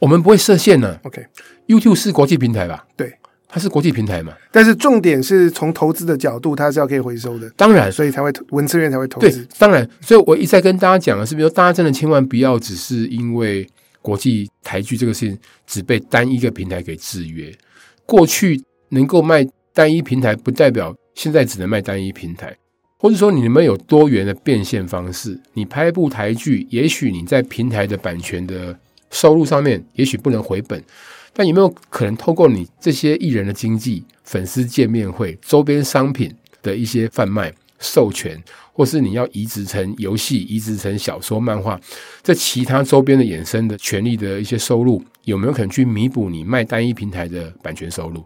[0.00, 0.98] 我们不会设限呢。
[1.04, 2.86] OK，YouTube 是国际平台吧？
[2.96, 3.16] 对。
[3.48, 4.32] 它是国际平台嘛？
[4.50, 7.48] 但是重点是从投资的角度，它是要可以回收的。
[7.56, 9.30] 当然，所以才会文策院才会投资。
[9.30, 13.66] 对，当然，所以我一再跟大家讲的是，比如说大家真的千万不要只是因为
[14.02, 17.52] 国际台剧这个事情只被单一个平台给制约。
[18.04, 22.56] 过去能够卖单一平台，不代表现在只能卖单一平台，
[22.98, 25.38] 或者说你们有多元的变现方式。
[25.54, 28.76] 你拍一部台剧，也许你在平台的版权的
[29.10, 30.82] 收入上面，也许不能回本。
[31.32, 38.42] 但有没有可能透过你这些艺人的经纪、粉丝见面会、周边商品的一些贩卖、授权，
[38.72, 41.78] 或是你要移植成游戏、移植成小说、漫画，
[42.22, 48.24] 这其他周边的衍生的权利的一些收入，有没有可能去弥补你卖单一平台的版权收入？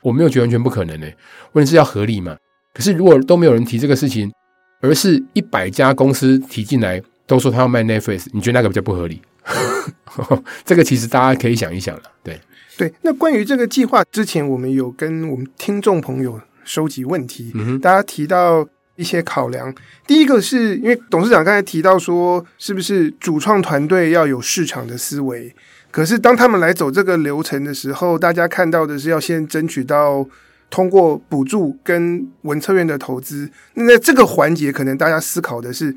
[0.00, 1.06] 我没有觉得完全不可能呢、
[1.52, 2.36] 问题是要合理嘛？
[2.72, 4.32] 可是如果都没有人提这个事情，
[4.80, 9.20] 而是一百家公司提进来，都说他要卖 Netflix，你觉得那个比较不合理？
[10.64, 12.40] 这个其实大家可以想一想了，对
[12.76, 12.92] 对。
[13.02, 19.74] 那关于这个计划，之前我们有跟我们听众朋友收集问题，嗯，大家提到一些考量。
[20.06, 25.54] 第一个是因为董事长刚才提到说，是不是主创团队要有市场的思维？
[25.90, 30.26] 可是当他们来走这个流程的时候，大家看到的是要先争取到
[30.68, 33.50] 通过补助跟文策院的投资。
[33.74, 35.96] 那在这个环节，可能大家思考的是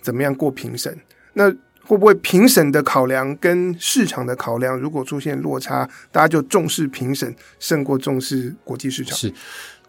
[0.00, 0.96] 怎么样过评审？
[1.32, 1.52] 那
[1.90, 9.18] 会不会评审的考量跟市场的考量如果出现落差，大家就重视评审胜过重视国际市场？
[9.18, 9.34] 是，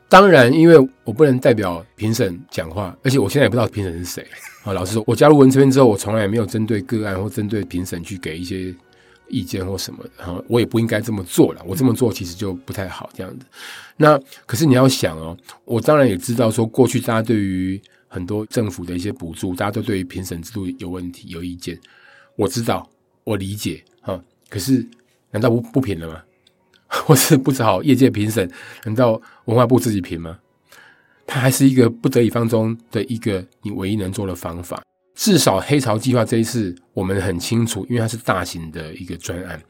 [0.10, 4.26] 当然，因为我不能代表评审讲话，而且我现在也不知道评审是谁。
[4.64, 8.74] 啊，老实说，我加入文这边之后，我从来也没有针对个案或针对评审去给一些
[9.28, 10.26] 意见或什么的。
[10.26, 11.62] 哈，我也不应该这么做了。
[11.68, 13.46] 我这么做其实就不太好，这样子。
[13.98, 17.80] 那可是你要想哦，我当然也知道说，过去大家对于
[18.14, 21.80] 很多政府的一些补助，大家都对于评审制度有问题、有意见。
[22.36, 22.86] 我知道，
[23.24, 24.22] 我理解，哈。
[24.50, 24.86] 可是，
[25.32, 26.22] 难道不不评了吗？
[27.06, 28.52] 或是不找业界评审？
[28.84, 30.38] 难道文化部自己评吗？
[31.26, 34.84] 它还是一个不得已方中的一个你唯一能做的方法。
[35.16, 39.62] 至少黑潮计划这一次，我们很清楚，因为它是大型的一个专案，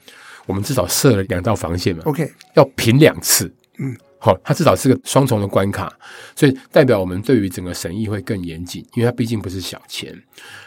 [0.47, 2.01] 我们至少设了两道防线嘛。
[2.05, 3.95] OK，要评两次，嗯。
[4.23, 5.91] 好，它至少是个双重的关卡，
[6.35, 10.15] 所以代表我们对于整个审议会更严谨，因为它毕竟不是小钱。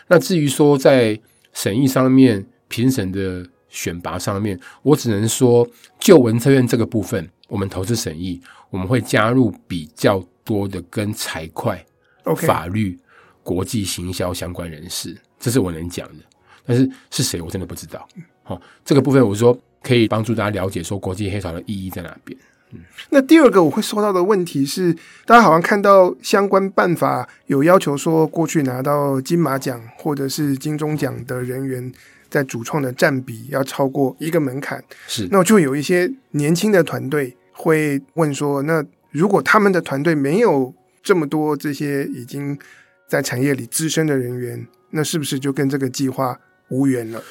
[0.09, 1.17] 那至于说在
[1.53, 5.65] 审议上面、评审的选拔上面，我只能说，
[6.01, 8.41] 就文策院这个部分，我们投资审议，
[8.71, 11.79] 我们会加入比较多的跟财会.
[12.35, 12.99] 法律、
[13.45, 16.25] 国际行销相关人士，这是我能讲的。
[16.67, 18.09] 但是是谁，我真的不知道。
[18.43, 22.37] 好，这个部分我说可以帮助大家了解说国际黑潮的意义在哪边。
[23.11, 24.93] 那第二个我会收到的问题是，
[25.25, 31.93] 大家好像看到相关办法有要求说，过去拿到金马奖或者是金钟奖的人员，
[32.29, 34.83] 在主创的占比要超过一个门槛。
[35.07, 42.59] 是，那就有一些年轻的团队会问说，那如果他们的团队没有这么多这些已经
[43.07, 46.39] 在产业里资深的人员，那是不是就跟这个计划
[46.71, 47.23] 无缘了？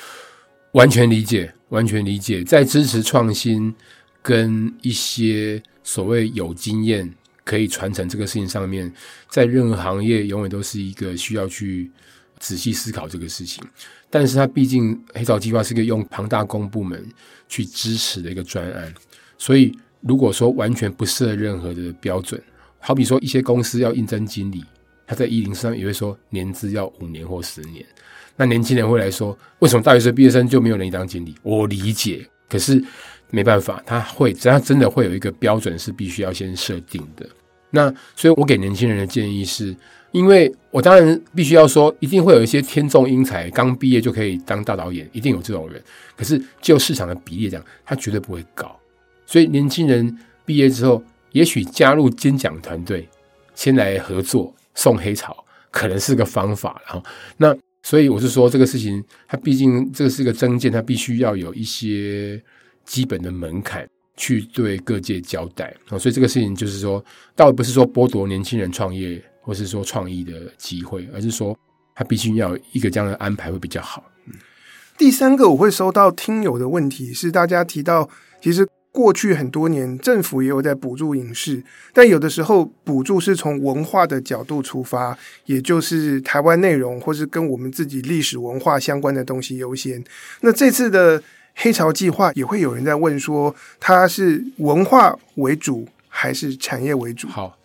[0.73, 3.75] 完全理解，完全理解，在支持创新。
[4.23, 8.91] 跟一些所谓有经验可以传承这个事情上面，
[9.29, 11.91] 在任何行业永远都是一个需要去
[12.39, 13.62] 仔细思考这个事情。
[14.09, 17.05] 但是它毕竟黑潮计划是一个用庞大公部门
[17.49, 18.93] 去支持的一个专案，
[19.38, 22.41] 所以如果说完全不设任何的标准，
[22.79, 24.63] 好比说一些公司要应征经理，
[25.05, 27.86] 他在104上也会说年资要五年或十年，
[28.38, 31.36] 那年轻人会来说，为什么大学生毕业生就没有人当经理？
[31.43, 32.81] 我理解，可是。
[33.36, 37.28] 没办法，他会，只要真的会有一个标准是必须要先设定的。
[37.72, 39.76] 那所以，我给年轻人的建议是，
[40.12, 45.82] 因为我当然必须要说，一定会有一些天纵英才，刚毕业就可以当大导演，一定有这种人。
[46.15, 48.80] 可是就市场的比例讲，他绝对不会高。
[49.26, 50.15] 所以，年轻人
[50.46, 53.10] 毕业之后，也许加入金奖团队，
[53.56, 56.80] 先来合作送黑潮，可能是个方法。
[56.86, 57.04] 然后，
[57.38, 62.39] 那所以我是说，这个事情，它毕竟这个是个增件，它必须要有一些。
[62.86, 67.04] 基本的门槛去对各界交代啊，所以这个事情就是说，
[67.36, 71.58] 倒不是说剥夺年轻人创业或是说创意的机会，而是说
[71.96, 74.04] 他必须要一个这样的安排会比较好。
[74.98, 78.08] 第三个我会收到听友的问题是，大家提到
[78.39, 90.04] 其实过去很多年政府也有在补助影视，但有的时候补助是从文化的角度出发，也就是台湾内容或是跟我们自己历史文化相关的东西优先。
[90.41, 91.24] 那这次的。
[91.56, 97.28] 黑潮计划也会有人在问说，它是文化为主还是产业为主？
[97.28, 97.58] 好，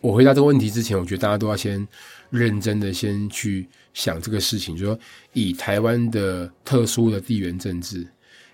[0.00, 1.86] 我回答这个问题之前，我觉得大家都要先
[2.30, 4.98] 认真的先去想这个事情，就是说
[5.32, 8.06] 以台湾的特殊的地缘政治，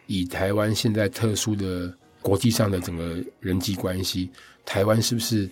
[0.06, 4.30] 以台湾现在特殊的国际上的整个人际关系，
[4.64, 5.48] 台湾是不是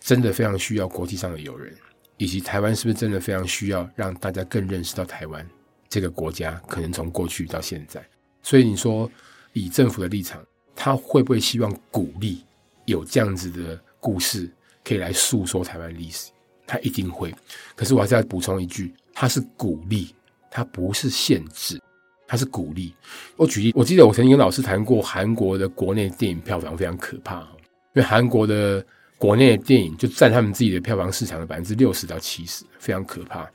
[0.00, 1.72] 真的非常需要国际上的友人，
[2.16, 5.46] 以及台湾是不是真的非常需要让大家更认识到台湾
[5.88, 6.60] 这个国家？
[6.66, 8.02] 可能从过去到现在。
[8.42, 9.10] 所以你说，
[9.52, 10.42] 以政府的立场，
[10.74, 12.44] 他会不会希望鼓励
[12.86, 14.50] 有这样子的故事
[14.84, 16.30] 可以来诉说台湾历史？
[16.66, 17.34] 他一定会。
[17.74, 20.14] 可是我还是要补充一句，他是鼓励，
[20.50, 21.80] 他不是限制，
[22.26, 22.94] 他是鼓励。
[23.36, 27.46] 我举例，我记得我曾经跟老师谈过，韩国的国内电影票房非常可怕，因
[27.94, 28.84] 为韩国的
[29.16, 33.50] 国内电影就占他们自己的票房市场的百分之六十到七十，非常可怕。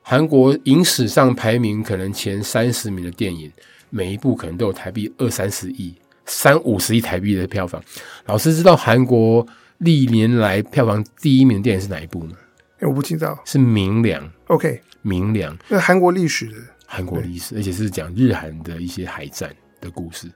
[0.00, 3.52] 韩国影史上排名可能前三十名的电影。
[3.94, 7.80] 每一部可能都有台币二三十亿、三五十亿台币的票房。
[8.24, 9.46] 老师知道韩国
[9.78, 12.32] 历年来票房第一名的电影是哪一部吗？
[12.78, 14.24] 欸，我不知道，是《明良》。
[14.46, 14.68] OK，
[15.02, 20.26] 《明良》那韩国历史的，韩国历史，而且是讲日韩的一些海战的故事。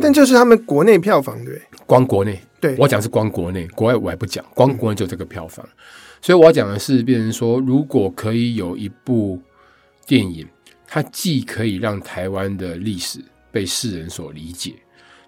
[0.00, 1.62] 但就是他们国内票房对？
[1.86, 5.64] 光国内，对，我讲是光国内，国外我还不讲，光国内就这个票房。
[5.64, 5.72] 嗯、
[6.20, 9.40] 所以我要讲的是，变成说，如果可以有一部
[10.04, 10.44] 电影。
[10.88, 13.22] 它既可以让台湾的历史
[13.52, 14.74] 被世人所理解，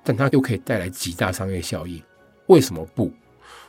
[0.03, 2.03] 但它又可以带来极大商业效应。
[2.47, 3.13] 为什么不？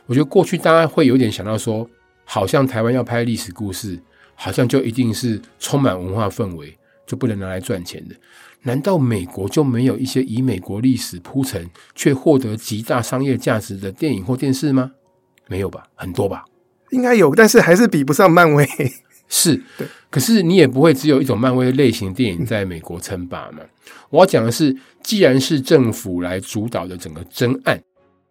[0.06, 1.88] 我觉得过去大家会有点想到说，
[2.24, 4.00] 好像台湾要拍历史故事，
[4.34, 6.76] 好像就一定是充满文化氛围，
[7.06, 8.14] 就不能拿来赚钱的？
[8.62, 14.90] 难道美国就没有一些以美国历史铺陈却获得极大商业价值的电影或电视吗？
[15.46, 16.44] 没有吧，很多吧？
[16.90, 18.66] 应该有，但是还是比不上漫威。
[19.34, 19.86] 是，对。
[20.10, 23.60] 可是你也不会只有一种漫威类型电影在美国称霸嘛？
[24.10, 27.82] 我要讲的是，既然是政府来主导的整个侦案，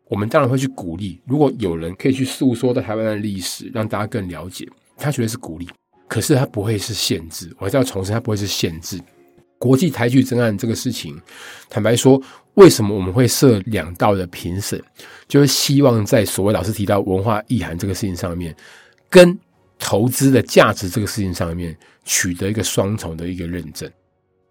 [0.07, 1.19] 我们当然会去鼓励。
[1.25, 5.67] 如果有人可以去诉说在台湾的历史，让大家更了解，他绝对是鼓励。
[6.07, 9.01] 可是他不会是限制，我还是要重申，他不会是限制。
[9.57, 11.19] 国际台剧侦案这个事情，
[11.67, 12.21] 坦白说，
[12.53, 14.79] 为什么我们会设两道的评审？
[15.27, 18.55] 就是希望在所谓老师提到文化意涵这个事情上面，
[19.09, 19.35] 跟
[19.83, 21.75] 投资的价值这个事情上面
[22.05, 23.91] 取得一个双重的一个认证，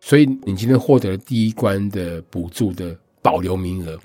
[0.01, 3.97] 所以你今天获得了第一关的补助的保留名额，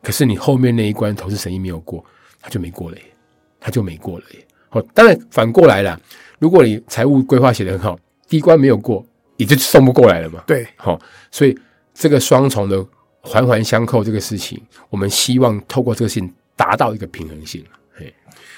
[0.00, 2.02] 可是你后面那一关投资审议没有过，
[2.40, 3.02] 他就没过了耶，
[3.58, 4.46] 他就没过了耶。
[4.68, 6.00] 好，当然反过来了，
[6.38, 7.98] 如果你财务规划写得很好，
[8.28, 9.04] 第一关没有过，
[9.38, 10.44] 也就送不过来了嘛。
[10.46, 10.98] 对，好，
[11.32, 11.58] 所以
[11.92, 12.86] 这个双重的
[13.20, 17.64] 环环相扣这个事情，我们希望透过这个事情达到一个平衡性。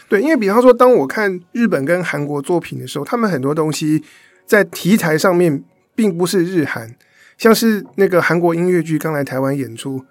[0.08, 4.02] 对，因为比方说，当我看日本跟韩国作品的时候，他们很多东西
[4.44, 5.64] 在题材上面
[5.94, 6.94] 并不是日韩，
[7.38, 10.04] 像是那个韩国音乐剧刚来台湾演出，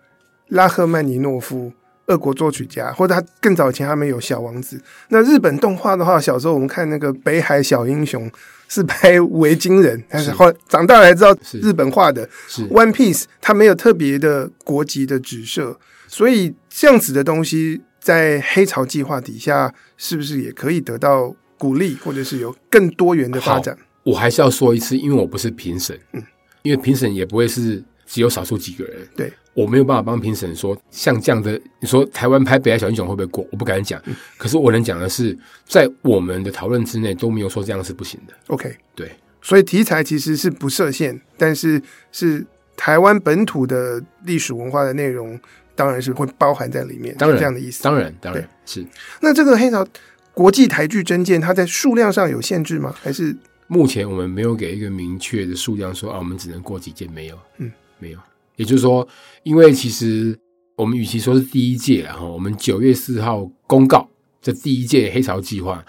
[0.48, 1.72] 拉赫曼尼诺夫，
[2.08, 4.82] 俄国作曲家，或者他更早以前他们有小王子。
[5.10, 8.28] 那日本动画的话，小时候我们看那个北海小英雄
[8.68, 12.28] 是拍维京人，但是后来长大才知道日本画的。
[12.48, 15.78] 是 One Piece，它没有特别的国籍的指涉，
[16.08, 17.84] 所以这样子的东西。
[18.02, 23.78] 在黑潮计划底下，是不是也可以得到鼓励，或者是有更多元的发展？
[24.04, 26.24] 我还是要说一次，因为我不是评审，嗯，
[26.64, 33.48] 因为评审也不会是只有少数几个人，对，我没有办法帮评审说像这样的，你说台湾拍《北海小英雄》会不会过？
[33.52, 35.38] 我不敢讲，嗯，可是我能讲的是，
[35.68, 38.34] 在我们的讨论之内都没有说这样是不行的。
[38.48, 39.12] OK，对，
[39.44, 41.80] 所以题材其实是不设限，但是
[42.12, 42.44] 是
[42.76, 45.40] 台湾本土的历史文化的内容。
[45.82, 47.82] 当然是会包含在里面，当然这样的意思。
[47.82, 48.86] 当然，当然是。
[49.20, 49.84] 那这个黑潮
[50.32, 52.94] 国际台剧征件，它在数量上有限制吗？
[53.02, 57.12] 还是目前我们没有给一个明确的数量说，说啊，我们只能过几件？
[57.12, 58.20] 没有，嗯，没有。
[58.58, 59.08] 也就是说，
[59.42, 60.38] 因为其实
[60.76, 64.08] 我们与其说是第一届，然后我们九月四号公告
[64.40, 65.84] 这第一届黑潮计划，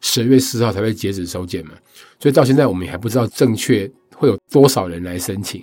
[0.00, 1.74] 十月四号才会截止收件嘛，
[2.18, 5.62] 所以到现在我们还不知道正确会有多少人来申请。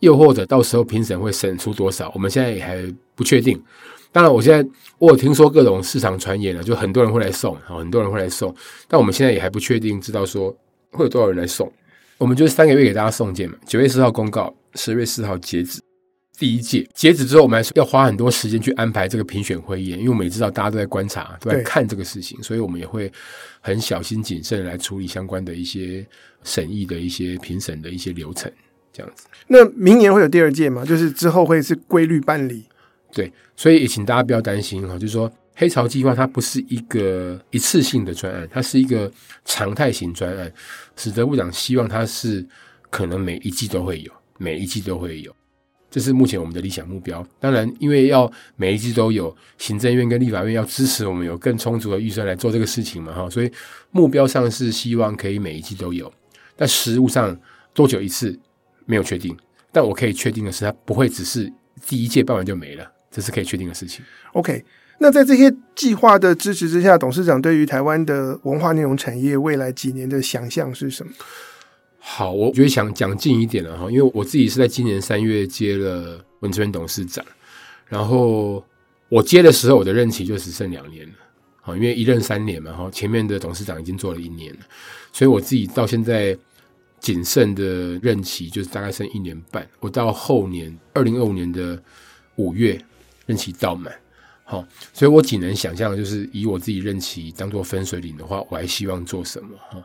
[0.00, 2.76] 又或者到时候评审会审出多少，我们现在也还
[3.14, 3.62] 不确定。
[4.12, 4.66] 当然，我现在
[4.98, 8.54] 我有听说各种市场传言了，就很多人会来送，很多人会来送。
[8.88, 10.56] 但我们现在也还不确定，知道说
[10.90, 11.70] 会有多少人来送。
[12.16, 15.80] 我们就是三个月给大家送件嘛，九月四号公告，十月四号截止。
[16.38, 23.10] 第一届截止之后，我们还是要花很多时间去安排这个评选会议，因为我们也知道大家都在观察，都在看这个事情，所以我们也会
[23.60, 26.06] 很小心谨慎来处理相关的一些
[26.42, 28.50] 审议的一些评审的一些流程。
[28.96, 30.82] 这样子，那明年会有第二届吗？
[30.82, 32.64] 就是之后会是规律办理？
[33.12, 39.12] 对，所以也请大家不要担心哈，就是说黑潮计划它不是一个一次性的专案，它是一个
[39.44, 40.50] 常态型专案。
[40.96, 42.46] 使得部长希望它是
[42.88, 45.34] 可能每一季都会有，每一季都会有，
[45.90, 47.26] 这是目前我们的理想目标。
[47.38, 53.52] 当然，因为要每一季都有，行政院跟立法院要支持我们有更充足的预算来做这个事情嘛哈，所以
[53.90, 56.10] 目标上是希望可以每一季都有，
[56.56, 57.38] 但实务上
[57.74, 58.38] 多久一次？
[58.86, 59.36] 没有确定，
[59.70, 61.52] 但我可以确定的是，它不会只是
[61.84, 64.04] 第一届办完就没了，这是可以确定的事情。
[64.32, 64.64] OK，
[64.98, 71.12] 那在这些计划的支持之下，董事长对于台湾的文化内容产业未来几年的想象是什么？
[71.98, 77.24] 好，我觉得想讲近一点了哈，因为我自己是在今年三月接了文策院董事长，
[77.86, 78.64] 然后
[79.08, 81.14] 我接的时候，我的任期就只剩两年了，
[81.60, 84.60] 好，因为一任三年嘛，哈，前面的董事长已经做了一年了，
[85.12, 86.36] 所以我自己到现在。
[87.00, 87.64] 仅剩的
[88.02, 91.80] 任期就是大概剩一年半，我到后年二零二五年的
[92.36, 92.80] 五月
[93.26, 93.94] 任期到满，
[94.44, 99.82] 好，所以我仅能想象就是以我自己任期当做分水岭的话，我还希望做什么哈？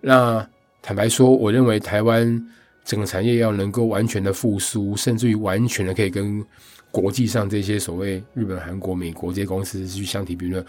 [0.00, 0.48] 那
[0.80, 2.48] 坦白说，我认为台湾
[2.84, 6.44] 整个产业要能够完全的复苏，甚至于完全的可以跟
[6.90, 10.64] 国际上这些所谓日本、韩国、美国这些公司去相提并论。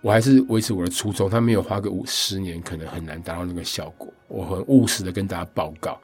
[0.00, 4.12] 我还是维持我的初衷，他没有花个五十年，可能很难达到那个效果。
[4.28, 6.00] 我很务实的跟大家报告，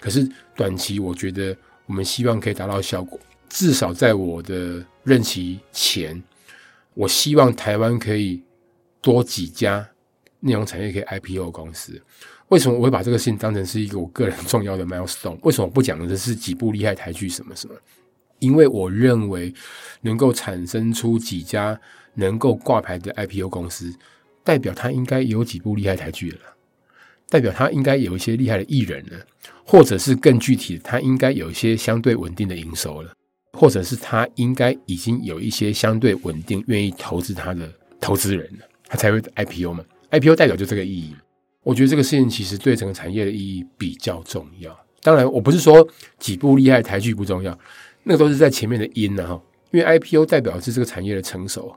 [0.00, 1.56] 可是短期我觉得
[1.86, 3.18] 我们希望可以达到效果，
[3.48, 6.22] 至少在我的任期前，
[6.94, 8.42] 我希望台湾可以
[9.02, 9.86] 多几家
[10.40, 12.00] 内容产业可以 IPO 公司。
[12.48, 15.36] 为什么我会把这个事情当成是一个我个人重要的 milestone？
[15.42, 17.74] 为什么不讲的是几部厉害台剧什么什么？
[18.38, 19.52] 因为我认为
[20.02, 21.80] 能够产生出几家。
[22.18, 23.94] 能够挂牌的 IPO 公司，
[24.42, 26.38] 代表他应该有几部厉害台剧了。
[27.28, 29.18] 代表他应该有一些厉害的艺人了，
[29.66, 33.12] 或者是更具体的，他应该有一些相对稳定的营收了，
[33.52, 37.70] 或者是他应该已经有一些相对稳定愿意投资他的
[38.00, 39.84] 投资人了，他才会 IPO 嘛。
[40.10, 41.14] IPO 代表就这个意义。
[41.62, 44.74] 我觉得这个事情其实对整个产业的意义比较重要。
[45.02, 45.86] 当然，我不是说
[46.18, 47.56] 几部厉害台剧不重要，
[48.06, 49.40] 那个都是在前面的因呢哈。
[49.72, 51.74] 因为 IPO 代表是这个产业的成熟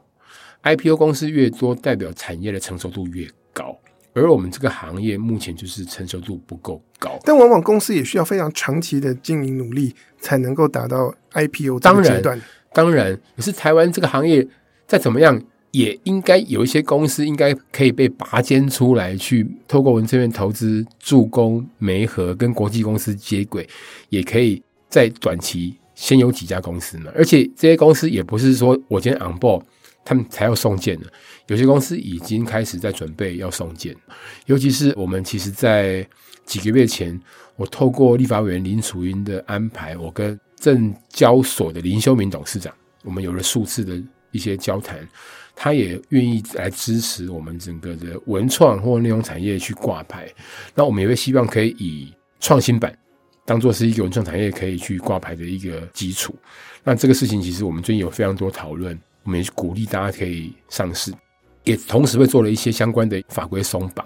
[0.63, 3.77] ，IPO 公司越多，代表产业的成熟度越高。
[4.13, 12.41] 而我们这个行业目前就是成熟度不够高，但往往公司也需要非常长期的经营努力，才能够达到 IPO 当然阶段。
[12.73, 14.47] 当然，可是台湾这个行业
[14.87, 23.67] 再怎么样，也应该有一些公司应该可以被拔尖出来，去透过文策院投资助攻媒合跟国际公司接轨，
[24.09, 27.11] 也可以在短期先有几家公司嘛。
[27.13, 29.61] 而且这些公司也不是说我今天 on board。
[30.05, 31.07] 他们才要送件呢，
[31.47, 33.95] 有些公司已经开始在准备要送件，
[34.47, 36.07] 尤其是我们其实，在
[36.45, 37.19] 几个月前，
[37.57, 42.73] 我透过立法委员林楚茵的安排，我跟证交所的林修明董事长，
[43.03, 45.07] 我们有了数次的一些交谈，
[45.55, 50.27] 他也愿意来支持我们整个的文创或内容产业去挂牌，
[50.73, 52.97] 那我们也会希望可以以创新版
[53.49, 56.35] 当做是一个文创产业可以去挂牌的一个基础，
[56.83, 58.95] 那这个事情其实我们最近有非常多讨论。
[59.23, 61.11] 我们也鼓励大家可以上市，
[61.63, 64.05] 也同时会做了一些相关的法规松绑。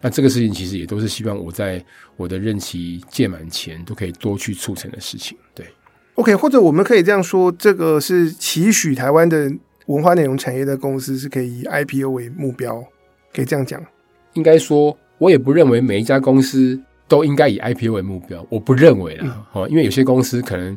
[0.00, 1.84] 那这个事情其实也都是希望我在
[2.16, 5.36] 我的任期届满前都可以多去促成的事情。
[5.52, 5.66] 对
[6.14, 9.52] ，OK，或者我们可以这样说，这个是期许台湾的
[9.86, 12.82] 文化内容产业的公司是可以以 IPO 为目标，
[13.34, 13.84] 可以这样讲。
[14.34, 19.46] 应该说，我也不认为每一家公司都应该以 IPO 为目标，我不认为啦。
[19.52, 20.76] 哦、嗯，因为有些公司可能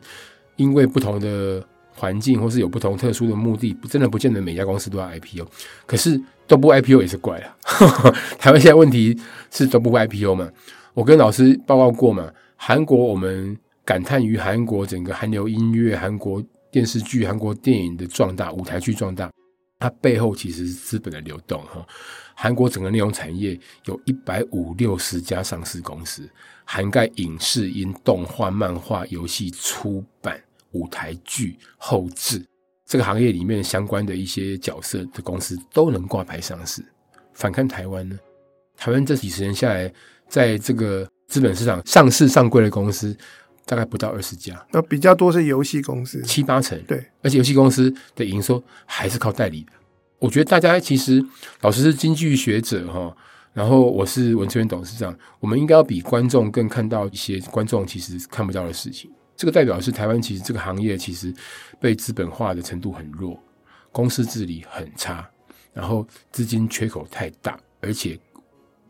[0.56, 1.64] 因为不同的。
[1.92, 5.46] 环境或是有不同特殊的目的，真的不见得每家公司都要 IPO。
[5.86, 6.18] 可是
[6.48, 7.58] 都不 IPO 也是怪了。
[8.40, 9.20] 台湾现在问题
[9.52, 10.50] 是都不 IPO 嘛？
[10.94, 12.32] 我跟老师报告过嘛。
[12.56, 19.30] 韩国我们感叹于韩国整个韩流音乐、韩国电视剧、韩国电影的壮大，舞台剧壮大，
[19.80, 21.88] 它背后其实是资本的流动哈。
[22.36, 26.30] 韩国整个内容产业有一百五六十家上市公司，
[26.66, 30.40] 涵盖影视音、动画、漫画、游戏、出版。
[30.74, 32.46] 舞台剧后制
[32.86, 36.86] 这个行业里面相关的一些角色的公司都能挂牌上市。
[37.34, 38.16] 反看台湾呢？
[38.78, 39.92] 台湾这几十年下来，
[40.28, 43.18] 在这个资本市场上市上柜的公司
[43.70, 46.82] 大概不到二十家，那比较多是游戏公司，七八成。
[46.88, 49.72] 对，而且游戏公司的营收还是靠代理的。
[50.18, 51.24] 我觉得大家其实
[51.62, 53.16] 老师是经济学者哈，
[53.54, 59.12] 然后我是文策院董事长，我们应该要比观众更看到一些观众其实看不到的事情。
[59.36, 61.32] 这个代表是台湾，其实这个行业其实
[61.80, 63.40] 被资本化的程度很弱，
[63.92, 65.30] 公司治理很差，
[65.74, 68.20] 然后资金缺口太大，而且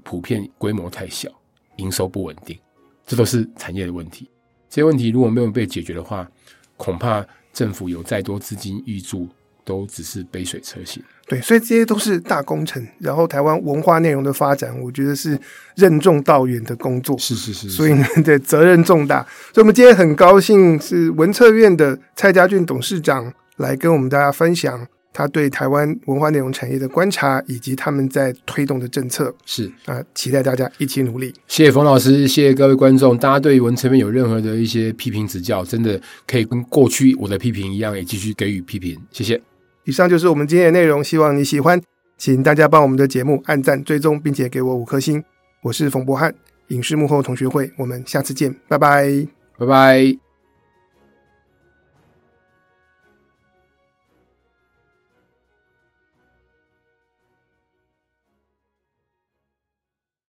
[0.03, 1.29] 普遍规模太小，
[1.75, 2.57] 营收不稳定，
[3.05, 4.29] 这都是产业的问题。
[4.69, 6.29] 这些问题如果没有被解决的话，
[6.77, 9.27] 恐怕政府有再多资金挹注，
[9.65, 11.03] 都只是杯水车薪。
[11.27, 12.85] 对，所以这些都是大工程。
[12.99, 15.39] 然后台湾文化内容的发展，我觉得是
[15.75, 17.17] 任重道远的工作。
[17.17, 17.75] 是是是，是。
[17.75, 19.21] 所以呢， 对，责任重大。
[19.53, 29.33] 所以我们今天很高兴是文策院的蔡家俊董事长来跟我们大家分享他对台湾文化内容产业的观察，以及他们在推动的政策。
[29.45, 31.33] 是啊，期待大家一起努力。
[31.47, 33.17] 谢谢冯老师，谢谢各位观众。
[33.17, 38.97] 大家对于文成面有任何的一些批评指教，真的可以跟过去我的批评一样，也继续给予批评。
[39.11, 39.41] 谢谢。
[39.85, 41.81] 以上就是我们今天的内容，希望你喜欢，
[42.17, 45.23] 请大家帮我们的节目按赞、追踪，并且给我五颗星。
[45.63, 46.33] 我是冯博翰，
[46.67, 50.28] 影视幕后同学会，我们下次见，拜拜，拜拜。